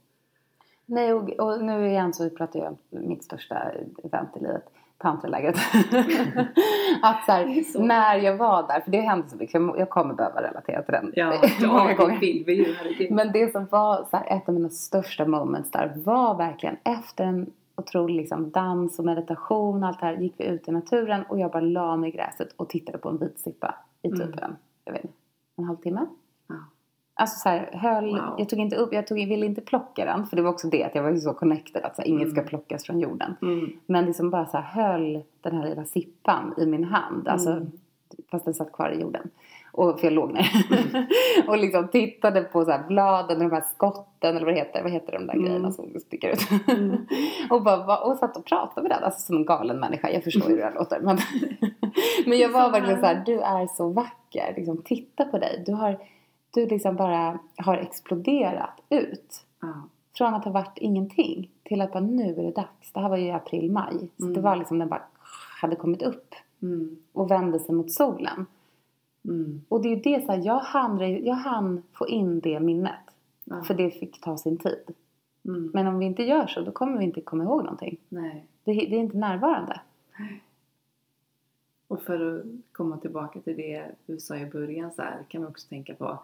[0.90, 3.56] Nej, och, och nu igen så pratar jag om mitt största
[4.04, 4.64] event i livet.
[4.98, 5.56] Tantralägret.
[7.02, 7.82] att så, här, så.
[7.82, 11.12] när jag var där, för det hände så mycket, jag- kommer behöva relatera till den
[11.16, 11.32] Ja,
[11.66, 12.20] många gånger.
[12.20, 12.74] vill vi ju.
[12.74, 13.10] Herregud.
[13.12, 17.24] Men det som var så här, ett av mina största moments där var verkligen efter
[17.24, 21.22] en otrolig liksom, dans och meditation och allt det här gick vi ut i naturen
[21.28, 24.38] och jag bara la mig i gräset och tittade på en vitsippa i typ Mm.
[24.42, 25.16] en, jag vet inte,
[25.58, 26.06] en halvtimme.
[26.48, 26.54] Ja.
[27.20, 28.34] Alltså så här, höll, Wow.
[28.38, 30.84] jag tog inte upp, jag tog, ville inte plocka den för det var också det
[30.84, 32.48] att jag var ju så connected att så här, inget ska Mm.
[32.48, 33.36] plockas från jorden.
[33.42, 33.70] Mm.
[33.86, 37.28] Men liksom bara så här, höll den här lilla sippan i min hand.
[37.28, 37.70] Alltså, Mm.
[38.30, 39.30] Fast den satt kvar i jorden.
[39.72, 40.46] Och, för jag låg ner.
[41.48, 44.82] och liksom tittade på så här bladen och de här skotten eller vad heter.
[44.82, 45.44] Vad heter de där Mm.
[45.46, 46.68] grejerna som sticker ut?
[46.68, 46.96] Mm.
[47.50, 49.04] och, bara, och satt och pratade med den.
[49.04, 50.10] Alltså som en galen människa.
[50.10, 51.00] Jag förstår ju hur det här låter.
[51.00, 51.18] Men,
[52.26, 54.54] men jag var verkligen så här, du är så vacker.
[54.56, 55.62] Liksom, titta på dig.
[55.66, 55.98] Du har,
[56.50, 59.44] du liksom bara har exploderat ut.
[59.60, 59.72] Ja.
[60.16, 62.92] Från att ha varit ingenting till att bara nu är det dags.
[62.92, 64.10] Det här var ju i april, maj.
[64.16, 64.34] Så Mm.
[64.34, 65.02] det var liksom den bara
[65.60, 66.96] hade kommit upp Mm.
[67.12, 68.46] och vände sig mot solen.
[69.24, 69.62] Mm.
[69.68, 72.94] Och det är ju det så här, jag hann, jag hann få in det minnet.
[73.44, 73.62] Ja.
[73.62, 74.84] För det fick ta sin tid.
[75.44, 75.70] Mm.
[75.74, 77.96] Men om vi inte gör så, då kommer vi inte komma ihåg någonting.
[78.08, 78.44] Nej.
[78.64, 79.80] Det, det är inte närvarande.
[81.88, 85.50] Och för att komma tillbaka till det du sa i början så här kan man
[85.50, 86.18] också tänka på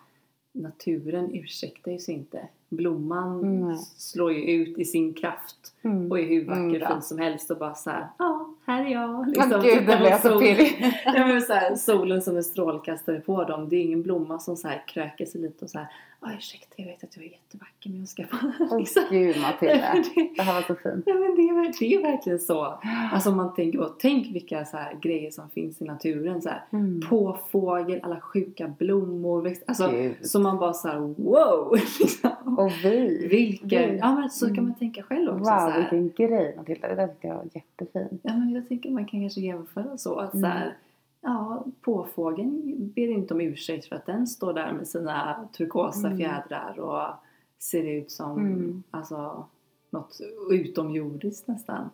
[0.57, 2.49] naturen ursäktar ju sig inte.
[2.69, 3.77] Blomman Mm.
[3.97, 6.11] slår ju ut i sin kraft Mm.
[6.11, 8.85] och är hur vacker Mm, och fin som helst och bara så här, ja, här
[8.85, 9.11] är jag.
[9.37, 10.41] Men gud, tittar det blev så solen.
[10.41, 11.43] pirrig.
[11.73, 13.69] så solen som en strålkastare på dem.
[13.69, 15.87] Det är ingen blomma som så här kröker sig lite och så här,
[16.21, 19.03] ja ursäkta jag vet att jag är jättevacker men jag ska bara Åh liksom.
[19.11, 19.95] gud Matilda.
[20.37, 21.03] Det här var så fint.
[21.07, 22.79] Ja men det är, det är verkligen så.
[23.13, 26.49] Alltså om man tänker på, tänk vilka så här grejer som finns i naturen så
[26.49, 26.65] här.
[26.73, 27.01] Mm.
[27.09, 30.15] Påfågel, alla sjuka blommor, växt, alltså Gud.
[30.23, 31.73] som man bara så här, wow!
[32.01, 32.31] Liksom.
[32.59, 33.29] Och vi.
[33.31, 34.65] Vilken, ja men så kan Mm.
[34.65, 35.81] man tänka själv också så Wow, här.
[35.91, 36.89] vilken grej Matilda.
[36.89, 38.21] Det där tyckte jag var jättefint.
[38.23, 40.51] Ja men jag tänker man kan kanske jämföra så att så Mm.
[40.51, 40.77] här,
[41.21, 42.63] ja påfågeln
[42.95, 46.19] ber inte om ursäkt för att den står där med sina turkosa Mm.
[46.19, 47.15] fjädrar och
[47.59, 48.83] ser ut som, Mm.
[48.91, 49.47] alltså
[49.91, 50.21] något
[50.51, 51.91] utomjordiskt nästan.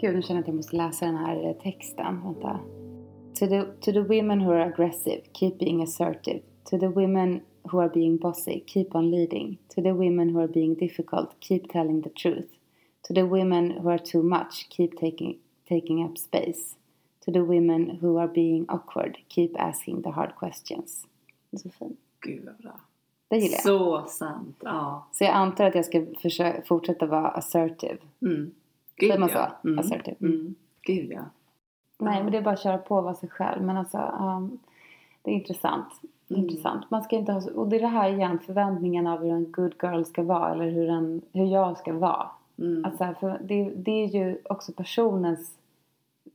[0.00, 2.20] Gud, nu känner jag att jag måste läsa den här eh, texten.
[2.24, 2.60] Vänta.
[3.40, 6.42] To the, to the women who are aggressive, keep being assertive.
[6.66, 9.56] To the women who are being bossy, keep on leading.
[9.70, 12.50] To the women who are being difficult, keep telling the truth.
[13.04, 16.76] To the women who are too much, keep taking, taking up space.
[17.22, 21.06] To the women who are being awkward, keep asking the hard questions.
[21.50, 21.98] Det är så fint.
[22.20, 22.80] Gud vad bra.
[23.28, 23.62] Det gillar jag.
[23.62, 24.56] Så sant.
[24.60, 25.08] Ja.
[25.12, 27.98] Så jag antar att jag ska försöka fortsätta vara assertive.
[28.22, 28.50] Mm.
[28.98, 29.60] Säger man ja.
[29.64, 29.78] Mm.
[29.78, 30.16] Assertive.
[30.20, 30.54] Mm.
[30.82, 31.24] Gud ja.
[32.00, 33.62] Nej, men det är bara att köra på och vara sig själv.
[33.62, 34.58] Men alltså, um,
[35.22, 35.86] det är intressant.
[36.30, 36.42] Mm.
[36.42, 36.90] Intressant.
[36.90, 39.52] Man ska inte ha så, och det är det här igen, förväntningen av hur en
[39.52, 42.30] good girl ska vara eller hur, en, hur jag ska vara.
[42.58, 42.84] Mm.
[42.84, 45.54] Alltså, för det, det är ju också personens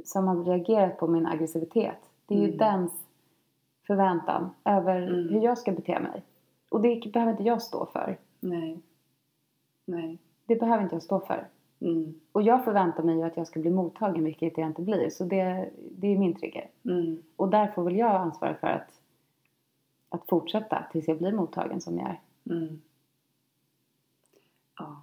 [0.04, 1.98] som har reagerat på min aggressivitet.
[2.26, 2.58] Det är ju Mm.
[2.58, 2.92] dens
[3.88, 5.30] förväntan över Mm.
[5.30, 6.24] hur jag ska bete mig.
[6.70, 8.18] Och det behöver inte jag stå för.
[8.40, 8.80] Nej.
[9.86, 10.18] Nej.
[10.46, 11.48] Det behöver inte jag stå för.
[11.80, 12.20] Mm.
[12.32, 15.10] Och jag förväntar mig ju att jag ska bli mottagen, vilket jag inte blir.
[15.10, 16.70] Så det, det är min trigger.
[16.86, 17.24] Mm.
[17.36, 19.02] Och där får väl jag ansvara för att,
[20.10, 22.20] att fortsätta tills jag blir mottagen som jag är.
[22.56, 22.82] Mm.
[24.78, 25.02] Ja.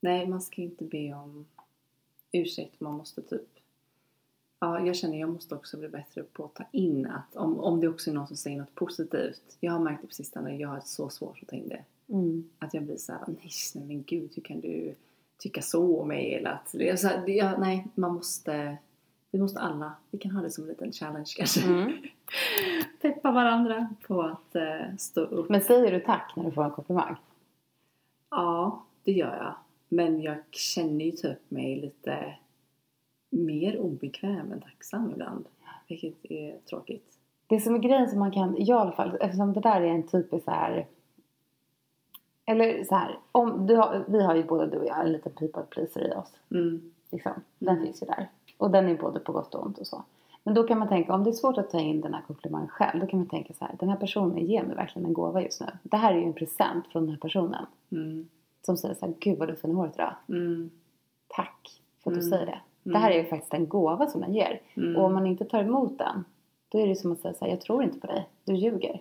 [0.00, 1.46] Nej, man ska inte be om
[2.32, 2.80] ursäkt.
[2.80, 3.48] Man måste typ...
[4.58, 7.80] Ja, jag känner jag måste också bli bättre på att ta in att om, om
[7.80, 9.56] det också är någon som säger något positivt.
[9.60, 11.84] Jag har märkt det på sistone, jag har så svårt att ta in det.
[12.08, 12.50] Mm.
[12.58, 14.94] Att jag blir såhär, nej men gud, hur kan du
[15.42, 16.34] tycka så om mig?
[16.34, 18.76] Eller att, det är så här, det, ja, nej, man måste,
[19.30, 21.66] vi måste alla, vi kan ha det som en liten challenge kanske.
[21.66, 21.92] Mm.
[23.02, 25.48] Peppa varandra på att eh, stå upp.
[25.48, 27.16] Men säger du tack när du får en komplimang?
[28.30, 29.54] Ja, det gör jag.
[29.88, 32.34] Men jag känner ju typ mig lite
[33.30, 35.46] mer obekväm än tacksam ibland.
[35.88, 37.18] Vilket är tråkigt.
[37.46, 39.86] Det som är grejen som man kan, jag i alla fall, eftersom det där är
[39.86, 40.86] en typisk så här
[42.46, 45.32] eller så här, om du har, vi har ju både du och jag en liten
[45.32, 46.32] people pleaser i oss.
[46.50, 46.92] Mm.
[47.10, 47.32] Liksom.
[47.58, 47.84] Den Mm.
[47.86, 48.28] finns ju där.
[48.58, 50.02] Och den är både på gott och ont och så.
[50.44, 52.68] Men då kan man tänka, om det är svårt att ta in den här komplimangen
[52.68, 55.42] själv, då kan man tänka så här, den här personen ger mig verkligen en gåva
[55.42, 55.66] just nu.
[55.82, 57.66] Det här är ju en present från den här personen.
[57.92, 58.28] Mm.
[58.66, 60.14] Som säger så här, gud vad du fin i håret idag.
[60.28, 60.70] Mm.
[61.28, 62.30] Tack för att du Mm.
[62.30, 62.60] säger det.
[62.90, 64.60] Det här är ju faktiskt en gåva som den ger.
[64.76, 64.96] Mm.
[64.96, 66.24] Och om man inte tar emot den,
[66.68, 68.28] då är det som att säga så här, jag tror inte på dig.
[68.44, 69.00] Du ljuger.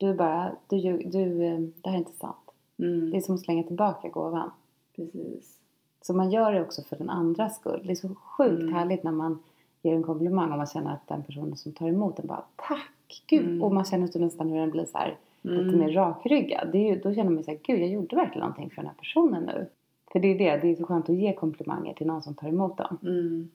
[0.00, 2.36] Du bara, du, du, eh, det här är inte sant.
[2.78, 3.10] Mm.
[3.10, 4.50] Det är som att slänga tillbaka gåvan.
[4.96, 5.56] Precis.
[6.02, 7.80] Så man gör det också för den andras skull.
[7.84, 8.74] Det är så sjukt Mm.
[8.74, 9.38] härligt när man
[9.82, 13.22] ger en komplimang och man känner att den personen som tar emot den bara tack,
[13.26, 13.46] gud.
[13.46, 13.62] Mm.
[13.62, 15.78] Och man känner typ nästan hur den blir så här lite Mm.
[15.78, 16.68] mer rakryggad.
[16.72, 18.94] Det är ju, då känner man sig gud jag gjorde verkligen någonting för den här
[18.98, 19.66] personen nu.
[20.12, 22.48] För det är det, det är så skönt att ge komplimanger till någon som tar
[22.48, 22.98] emot dem.
[23.02, 23.50] Mm.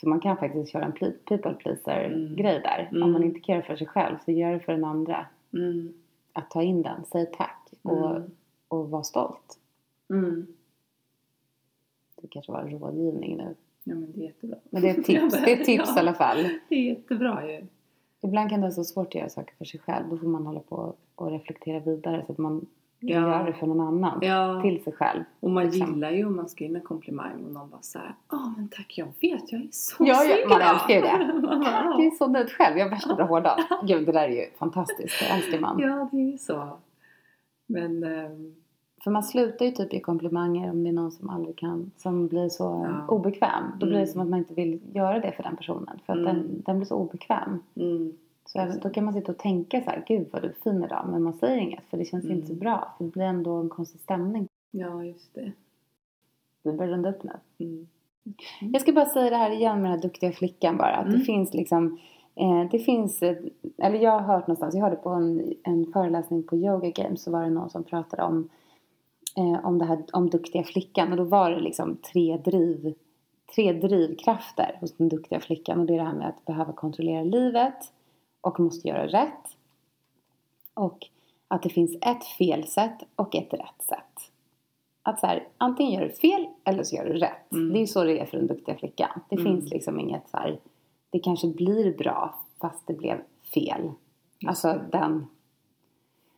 [0.00, 2.36] Så man kan faktiskt köra en pl- people pleaser Mm.
[2.36, 3.02] grej där.
[3.04, 5.26] Om man inte det för sig själv så gör det för den andra.
[5.52, 5.92] Mm.
[6.32, 8.30] Att ta in den, säg tack och, Mm.
[8.68, 9.58] och var stolt.
[10.10, 10.46] Mm.
[12.22, 13.54] Det kanske var rådgivning nu.
[13.84, 14.56] Ja men det är jättebra.
[14.70, 16.48] Men det är ett tips, det är ett tips i alla fall.
[16.68, 17.66] Det är jättebra ju.
[18.20, 20.08] Ibland kan det vara så svårt att göra saker för sig själv.
[20.10, 22.66] Då får man hålla på och reflektera vidare så att man
[23.00, 23.20] Ja.
[23.20, 24.18] gör det för någon annan.
[24.22, 24.60] Ja.
[24.62, 25.22] Till sig själv.
[25.40, 25.94] Och man Liksom.
[25.94, 28.98] gillar ju om man ska in en komplimang och någon bara såhär Ja men tack
[28.98, 31.40] jag vet jag är så Ja, snygg man idag." älskar ju det.
[31.48, 32.78] Man Tack, du är så nöjd själv.
[32.78, 33.56] Jag är värsta hårda.
[33.84, 35.20] Gud, det där är ju fantastiskt.
[35.20, 35.78] Det älskar man.
[35.80, 36.68] Ja det är ju så.
[37.66, 38.54] Men ehm,
[39.04, 42.26] För man slutar ju typ ge komplimanger om det är någon som aldrig kan, som
[42.28, 43.14] blir så Ja.
[43.14, 43.64] obekväm.
[43.80, 44.06] Då blir det Mm.
[44.12, 45.98] som att man inte vill göra det för den personen.
[46.06, 46.34] För att Mm.
[46.36, 47.62] den, den blir så obekväm.
[47.76, 48.12] mm,
[48.52, 50.84] Så även, då kan man sitta och tänka så här, gud vad du är fin
[50.84, 51.08] idag.
[51.10, 52.36] Men man säger inget för det känns Mm.
[52.36, 52.94] inte så bra.
[52.98, 54.48] För det blir ändå en konstig stämning.
[54.70, 55.52] ja just det.
[56.62, 57.32] Vi börjar runda upp nu.
[57.58, 57.86] Mm.
[58.60, 60.96] Jag ska bara säga det här igen med den här duktiga flickan bara.
[60.96, 61.24] Att det Mm.
[61.24, 61.98] finns liksom,
[62.34, 63.22] eh, det finns,
[63.78, 67.30] eller jag har hört någonstans, jag hörde på en, en föreläsning på Yoga Games så
[67.30, 68.48] var det någon som pratade om,
[69.36, 71.10] eh, om det här, om duktiga flickan.
[71.10, 72.94] Och då var det liksom tre driv,
[73.54, 75.80] tre drivkrafter hos den duktiga flickan.
[75.80, 77.92] Och det är det här med att behöva kontrollera livet
[78.40, 79.56] och måste göra rätt.
[80.74, 81.06] Och
[81.48, 84.30] att det finns ett fel sätt och ett rätt sätt.
[85.02, 87.52] Att så här, antingen gör du fel eller så gör du rätt.
[87.52, 87.72] Mm.
[87.72, 89.20] Det är ju så det är för den duktiga flickan.
[89.28, 89.46] Det Mm.
[89.46, 90.58] finns liksom inget så här,
[91.10, 93.20] det kanske blir bra fast det blev
[93.54, 93.90] fel.
[94.46, 95.26] Alltså den.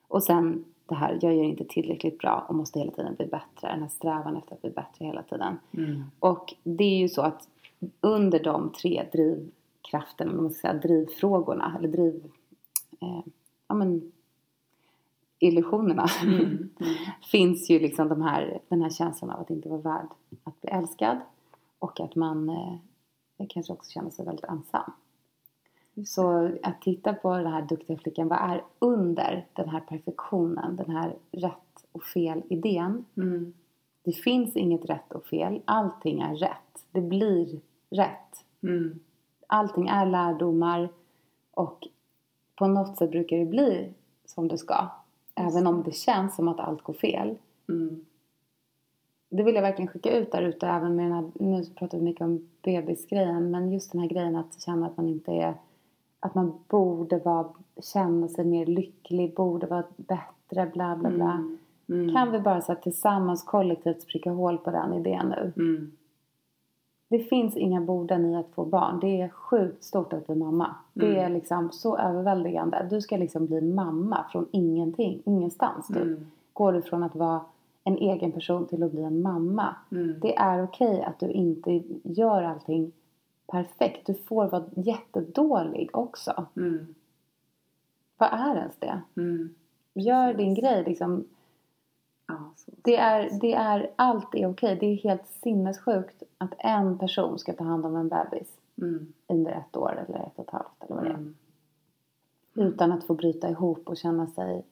[0.08, 3.68] Och sen det här, jag gör inte tillräckligt bra och måste hela tiden bli bättre.
[3.68, 5.58] Den här strävan efter att bli bättre hela tiden.
[5.76, 6.04] Mm.
[6.18, 7.48] Och det är ju så att
[8.00, 9.04] under de tre
[9.90, 12.24] drivkrafterna, om man ska säga drivfrågorna, eller driv...
[13.00, 13.22] Eh,
[13.68, 14.12] ja men
[15.38, 16.06] illusionerna.
[16.22, 16.40] Mm.
[16.40, 16.68] Mm.
[17.30, 20.08] finns ju liksom de här, den här känslan av att inte vara värd
[20.44, 21.18] att bli älskad.
[21.78, 24.92] Och att man eh, kanske också känner sig väldigt ensam.
[26.06, 30.90] Så att titta på den här duktiga flickan, vad är under den här perfektionen, den
[30.90, 33.04] här rätt och fel idén?
[33.16, 33.52] Mm.
[34.04, 36.86] Det finns inget rätt och fel, allting är rätt.
[36.90, 37.60] Det blir
[37.90, 38.44] rätt.
[38.62, 39.00] Mm.
[39.52, 40.88] Allting är lärdomar
[41.54, 41.88] och
[42.58, 43.92] på något sätt brukar det bli
[44.26, 44.88] som det ska.
[45.38, 45.92] Just Även om det.
[45.92, 47.36] känns som att allt går fel.
[47.68, 48.04] Mm.
[49.28, 52.04] Det vill jag verkligen skicka ut där ute även med den här, nu pratar vi
[52.04, 55.54] mycket om bebisgrejen, men just den här grejen att känna att man inte är,
[56.20, 57.48] att man borde vara,
[57.92, 61.32] känna sig mer lycklig, borde vara bättre, bla bla bla.
[61.32, 61.58] Mm.
[61.88, 62.14] Mm.
[62.14, 65.52] Kan vi bara så tillsammans kollektivt spricka hål på den idén nu?
[67.10, 67.22] Mm.
[67.22, 69.00] Det finns inga borden i att få barn.
[69.00, 70.74] Det är sjukt stort att bli mamma.
[70.94, 71.24] Det Mm.
[71.24, 72.86] är liksom så överväldigande.
[72.90, 75.86] Du ska liksom bli mamma från ingenting, ingenstans.
[75.88, 76.26] Du Mm.
[76.52, 77.40] går du från att vara
[77.84, 79.76] en egen person till att bli en mamma.
[79.92, 80.20] Mm.
[80.20, 82.92] Det är okej att du inte gör allting
[83.46, 84.06] perfekt.
[84.06, 86.46] Du får vara jättedålig också.
[86.56, 86.94] Mm.
[88.18, 89.00] Vad är ens det?
[89.16, 89.54] Mm.
[89.94, 91.24] Gör din grej liksom.
[92.38, 92.70] Ja, så.
[92.82, 94.76] Det är, det är, allt är okej.
[94.80, 99.12] Det är helt sinnessjukt att en person ska ta hand om en bebis Mm.
[99.26, 101.14] under ett år eller ett och ett halvt eller vad det är.
[101.14, 101.34] Mm.
[102.54, 104.64] Utan att få bryta ihop och känna sig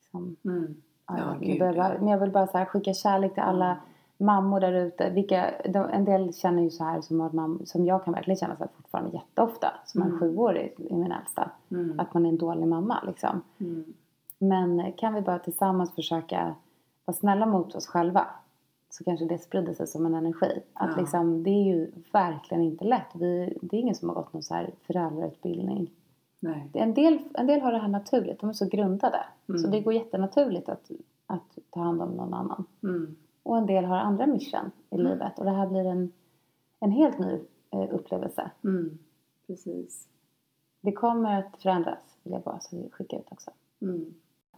[0.00, 0.82] liksom, Mm.
[1.06, 1.98] ja, Ja, gud, bara.
[1.98, 3.76] Men jag vill bara här, skicka kärlek till alla
[4.18, 5.10] mammor där ute.
[5.10, 8.36] Vilka, de, en del känner ju så här som, att man, som jag kan verkligen
[8.38, 9.72] känna så här fortfarande jätteofta.
[9.86, 10.20] Som en Mm.
[10.20, 11.50] sjuårig i min äldsta.
[11.70, 12.00] Mm.
[12.00, 13.42] Att man är en dålig mamma liksom.
[13.58, 13.84] Mm.
[14.42, 16.54] Men kan vi bara tillsammans försöka
[17.04, 18.26] vara snälla mot oss själva.
[18.90, 20.62] Så kanske det sprider sig som en energi.
[20.74, 21.00] Att Ja.
[21.00, 23.06] liksom, det är ju verkligen inte lätt.
[23.14, 25.90] Vi, det är ingen som har gått någon så här föräldrautbildning.
[26.40, 26.70] Nej.
[26.72, 28.40] En del, en del har det här naturligt.
[28.40, 29.24] De är så grundade.
[29.46, 29.70] Så Mm.
[29.70, 30.90] det går jättenaturligt att,
[31.26, 32.64] att ta hand om någon annan.
[32.82, 33.16] Mm.
[33.42, 35.06] Och en del har andra mission i Mm.
[35.12, 35.38] livet.
[35.38, 36.12] Och det här blir en,
[36.80, 38.50] en helt ny eh, upplevelse.
[38.64, 38.98] Mm.
[39.46, 40.08] Precis.
[40.80, 43.50] Det kommer att förändras, vill jag bara så skicka ut också.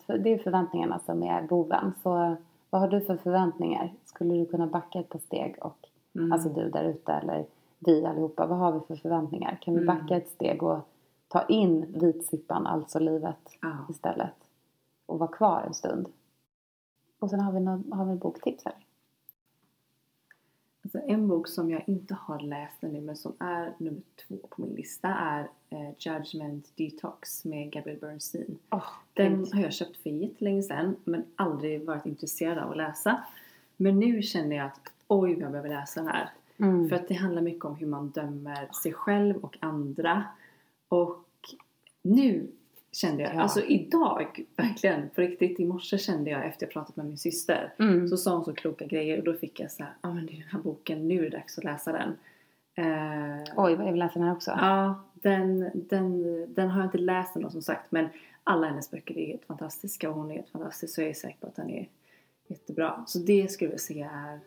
[0.06, 1.92] Det är förväntningarna som är boven.
[2.02, 2.36] Så
[2.70, 3.92] vad har du för förväntningar?
[4.04, 5.56] Skulle du kunna backa ett par steg?
[5.60, 5.76] Och,
[6.14, 6.32] Mm.
[6.32, 7.46] Alltså du där ute eller
[7.78, 8.46] vi allihopa.
[8.46, 9.58] Vad har vi för förväntningar?
[9.62, 9.96] Kan vi Mm.
[9.96, 10.78] backa ett steg och
[11.28, 13.70] ta in vitsippan, alltså livet Ja.
[13.90, 14.34] istället?
[15.06, 16.08] Och vara kvar en stund.
[17.18, 18.74] Och sen har vi, någon, har vi boktips här.
[20.94, 24.62] Alltså en bok som jag inte har läst ännu men som är nummer två på
[24.62, 28.58] min lista är eh, Judgment Detox med Gabrielle Bernstein.
[29.14, 33.24] Den har jag köpt för jättelänge sedan men aldrig varit intresserad av att läsa.
[33.76, 36.30] Men nu känner jag att oj vad jag behöver läsa den här.
[36.56, 36.88] Mm.
[36.88, 40.24] För att det handlar mycket om hur man dömer sig själv och andra.
[40.88, 41.24] Och
[42.02, 42.50] nu
[42.92, 43.40] kände jag, Ja.
[43.40, 47.74] alltså idag, verkligen på riktigt i morse kände jag efter jag pratat med min syster.
[47.78, 48.08] Mm.
[48.08, 50.32] Så sa hon så kloka grejer och då fick jag så ja ah, men det
[50.32, 52.16] är den här boken, nu är det dags att läsa den.
[52.74, 54.50] Eh, Oj, jag vill läsa den här också.
[54.50, 56.22] Ja, den, den,
[56.54, 58.08] den har jag inte läst än som sagt men
[58.44, 61.38] alla hennes böcker är helt fantastiska och hon är helt fantastisk så jag är säker
[61.40, 61.88] på att den är
[62.48, 63.04] jättebra.
[63.06, 64.40] Så det skulle jag säga är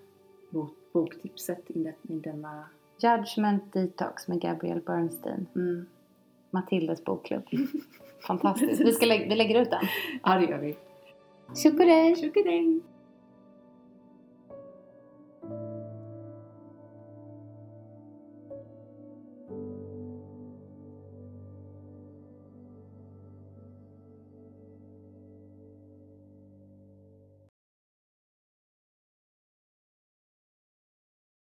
[0.50, 2.64] bok, boktipset i, den, i denna...
[3.00, 5.48] Judgment Detox med Gabrielle Bernstein.
[5.56, 5.86] Mm.
[6.56, 7.44] Matildas bokklubb.
[8.28, 8.82] Fantastiskt.
[8.82, 9.86] Vi, ska lä- vi lägger ut den.
[10.24, 10.76] Ja det gör vi.
[11.64, 12.16] Tjock och dig!
[12.16, 12.82] Tjockidäng!